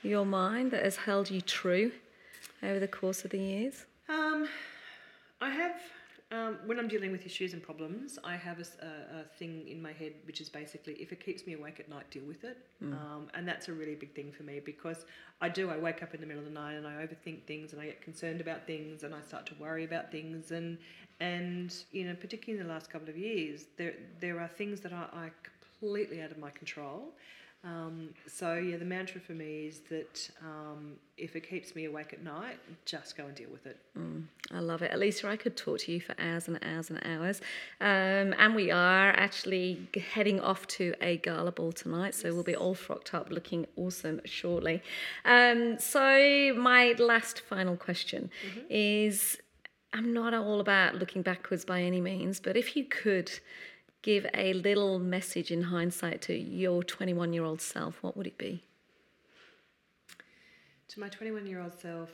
your 0.03 0.25
mind 0.25 0.71
that 0.71 0.85
has 0.85 0.95
held 0.95 1.29
you 1.29 1.41
true 1.41 1.91
over 2.61 2.79
the 2.79 2.87
course 2.87 3.25
of 3.25 3.31
the 3.31 3.37
years? 3.37 3.85
Um, 4.07 4.47
I 5.41 5.49
have, 5.49 5.75
um, 6.31 6.59
when 6.65 6.79
I'm 6.79 6.87
dealing 6.87 7.11
with 7.11 7.25
issues 7.25 7.51
and 7.51 7.61
problems, 7.61 8.17
I 8.23 8.37
have 8.37 8.59
a 8.61 9.25
thing 9.37 9.67
in 9.67 9.81
my 9.81 9.91
head 9.91 10.13
which 10.25 10.39
is 10.39 10.47
basically 10.47 10.93
if 10.93 11.11
it 11.11 11.19
keeps 11.25 11.45
me 11.45 11.55
awake 11.55 11.81
at 11.81 11.89
night, 11.89 12.09
deal 12.09 12.23
with 12.25 12.45
it. 12.45 12.57
Um, 12.81 13.27
and 13.33 13.45
that's 13.45 13.67
a 13.67 13.73
really 13.73 13.95
big 13.95 14.15
thing 14.15 14.31
for 14.31 14.43
me 14.43 14.61
because 14.63 15.05
I 15.41 15.49
do, 15.49 15.69
I 15.69 15.77
wake 15.77 16.01
up 16.01 16.13
in 16.13 16.21
the 16.21 16.27
middle 16.27 16.43
of 16.43 16.47
the 16.47 16.57
night 16.57 16.75
and 16.75 16.87
I 16.87 16.93
overthink 17.05 17.43
things 17.43 17.73
and 17.73 17.81
I 17.81 17.85
get 17.87 18.01
concerned 18.01 18.39
about 18.39 18.65
things 18.65 19.03
and 19.03 19.13
I 19.13 19.19
start 19.27 19.45
to 19.47 19.55
worry 19.59 19.83
about 19.83 20.09
things. 20.09 20.51
And, 20.51 20.77
and 21.19 21.75
you 21.91 22.05
know, 22.05 22.15
particularly 22.15 22.61
in 22.61 22.65
the 22.65 22.73
last 22.73 22.89
couple 22.89 23.09
of 23.09 23.17
years, 23.17 23.65
there, 23.77 23.95
there 24.21 24.39
are 24.39 24.47
things 24.47 24.79
that 24.81 24.93
are, 24.93 25.09
are 25.11 25.33
completely 25.79 26.21
out 26.21 26.31
of 26.31 26.37
my 26.37 26.49
control. 26.49 27.13
Um, 27.65 28.09
so 28.27 28.55
yeah, 28.55 28.75
the 28.75 28.85
mantra 28.85 29.21
for 29.21 29.31
me 29.31 29.67
is 29.67 29.79
that 29.89 30.29
um, 30.41 30.95
if 31.17 31.37
it 31.37 31.49
keeps 31.49 31.75
me 31.75 31.85
awake 31.85 32.11
at 32.11 32.21
night, 32.21 32.57
just 32.83 33.15
go 33.15 33.25
and 33.25 33.35
deal 33.35 33.49
with 33.49 33.65
it. 33.65 33.77
Mm, 33.97 34.25
I 34.51 34.59
love 34.59 34.81
it. 34.81 34.91
Alicia, 34.93 35.29
I 35.29 35.37
could 35.37 35.55
talk 35.55 35.79
to 35.79 35.93
you 35.93 36.01
for 36.01 36.13
hours 36.19 36.49
and 36.49 36.59
hours 36.61 36.89
and 36.89 36.99
hours. 37.05 37.39
Um, 37.79 38.35
and 38.37 38.53
we 38.53 38.69
are 38.69 39.11
actually 39.11 39.87
heading 40.13 40.41
off 40.41 40.67
to 40.67 40.93
a 40.99 41.17
gala 41.17 41.53
ball 41.53 41.71
tonight, 41.71 42.15
so 42.15 42.33
we'll 42.33 42.43
be 42.43 42.55
all 42.55 42.75
frocked 42.75 43.13
up 43.13 43.29
looking 43.29 43.65
awesome 43.77 44.19
shortly. 44.25 44.83
Um, 45.23 45.79
so, 45.79 46.53
my 46.57 46.95
last 46.99 47.39
final 47.39 47.77
question 47.77 48.29
is 48.69 49.37
I'm 49.93 50.11
not 50.11 50.33
all 50.33 50.59
about 50.59 50.95
looking 50.95 51.21
backwards 51.21 51.63
by 51.63 51.81
any 51.81 52.01
means, 52.01 52.41
but 52.41 52.57
if 52.57 52.75
you 52.75 52.83
could 52.83 53.31
give 54.03 54.27
a 54.35 54.53
little 54.53 54.99
message 54.99 55.49
in 55.49 55.63
hindsight 55.63 56.21
to 56.21 56.37
your 56.37 56.83
21 56.83 57.33
year 57.33 57.43
old 57.43 57.61
self, 57.61 58.03
what 58.03 58.15
would 58.15 58.27
it 58.27 58.37
be? 58.37 58.61
To 60.89 60.99
my 60.99 61.09
21 61.09 61.47
year 61.47 61.59
old 61.59 61.73
self, 61.73 62.11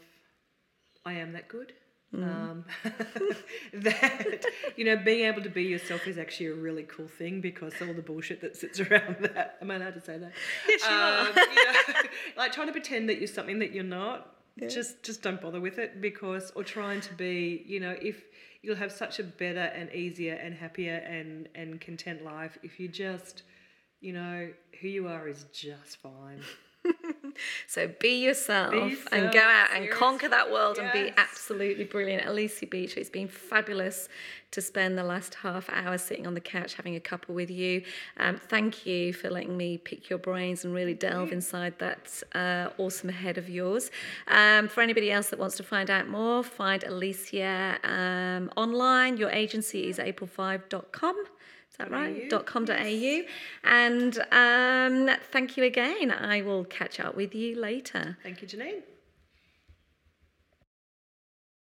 I 1.05 1.13
am 1.13 1.33
that 1.33 1.49
good. 1.49 1.73
Um, 2.11 2.65
that 3.73 4.43
you 4.75 4.83
know, 4.83 4.97
being 4.97 5.25
able 5.25 5.43
to 5.43 5.49
be 5.49 5.63
yourself 5.63 6.07
is 6.07 6.17
actually 6.17 6.47
a 6.47 6.55
really 6.55 6.81
cool 6.83 7.07
thing 7.07 7.39
because 7.39 7.73
all 7.81 7.93
the 7.93 8.01
bullshit 8.01 8.41
that 8.41 8.55
sits 8.55 8.79
around 8.79 9.17
that. 9.19 9.57
Am 9.61 9.69
I 9.69 9.75
allowed 9.75 9.93
to 9.93 10.01
say 10.01 10.17
that? 10.17 10.31
Yes, 10.67 10.81
you 10.81 10.95
are. 10.95 11.19
Um, 11.21 11.27
you 11.53 11.65
know, 11.65 12.09
like 12.37 12.51
trying 12.51 12.67
to 12.67 12.73
pretend 12.73 13.09
that 13.09 13.19
you're 13.19 13.27
something 13.27 13.59
that 13.59 13.73
you're 13.73 13.83
not. 13.83 14.35
Just, 14.67 15.03
just 15.03 15.21
don't 15.21 15.39
bother 15.39 15.61
with 15.61 15.77
it 15.79 16.01
because, 16.01 16.51
or 16.53 16.65
trying 16.65 16.99
to 16.99 17.13
be, 17.13 17.63
you 17.65 17.79
know, 17.79 17.95
if 18.01 18.21
you'll 18.61 18.75
have 18.75 18.91
such 18.91 19.19
a 19.19 19.23
better 19.23 19.59
and 19.59 19.91
easier 19.93 20.33
and 20.33 20.53
happier 20.53 20.95
and 20.95 21.47
and 21.55 21.79
content 21.79 22.23
life 22.23 22.57
if 22.63 22.79
you 22.79 22.87
just, 22.87 23.43
you 24.01 24.13
know, 24.13 24.49
who 24.81 24.87
you 24.87 25.07
are 25.07 25.27
is 25.27 25.45
just 25.53 25.97
fine. 25.97 26.41
So 27.67 27.87
be 27.99 28.23
yourself, 28.23 28.71
Be 28.71 28.97
and 29.11 29.31
go 29.31 29.39
yourself, 29.39 29.45
out 29.45 29.69
and 29.75 29.89
conquer 29.91 30.27
that 30.29 30.51
world 30.51 30.77
and 30.79 30.91
be 30.91 31.11
absolutely 31.17 31.83
brilliant. 31.83 32.25
Alicia 32.27 32.65
Beach, 32.67 32.97
it's 32.97 33.09
been 33.09 33.27
fabulous 33.27 34.09
to 34.51 34.61
spend 34.61 34.97
the 34.97 35.03
last 35.03 35.35
half 35.35 35.69
hour 35.69 35.97
sitting 35.97 36.25
on 36.25 36.33
the 36.33 36.41
couch 36.41 36.73
having 36.73 36.95
a 36.95 36.99
cuppa 36.99 37.29
with 37.29 37.51
you. 37.51 37.83
Um, 38.17 38.37
thank 38.37 38.85
you 38.85 39.13
for 39.13 39.29
letting 39.29 39.55
me 39.55 39.77
pick 39.77 40.09
your 40.09 40.17
brains 40.17 40.65
and 40.65 40.73
really 40.73 40.95
delve 40.95 41.31
inside 41.31 41.77
that 41.79 42.23
uh, 42.33 42.69
awesome 42.77 43.09
head 43.09 43.37
of 43.37 43.47
yours. 43.49 43.91
Um, 44.27 44.67
for 44.67 44.81
anybody 44.81 45.11
else 45.11 45.29
that 45.29 45.39
wants 45.39 45.57
to 45.57 45.63
find 45.63 45.89
out 45.89 46.07
more, 46.07 46.43
find 46.43 46.83
Alicia 46.83 47.77
um, 47.83 48.51
online. 48.57 49.17
Your 49.17 49.29
agency 49.29 49.87
is 49.87 49.99
april5.com. 49.99 51.25
That 51.79 51.91
right? 51.91 52.25
.au, 52.25 52.29
Dot 52.29 52.45
.com.au. 52.45 53.21
And 53.63 54.19
um, 54.31 55.15
thank 55.31 55.57
you 55.57 55.63
again. 55.63 56.11
I 56.11 56.41
will 56.41 56.65
catch 56.65 56.99
up 56.99 57.15
with 57.15 57.33
you 57.33 57.59
later. 57.59 58.17
Thank 58.21 58.41
you, 58.41 58.47
Janine. 58.47 58.81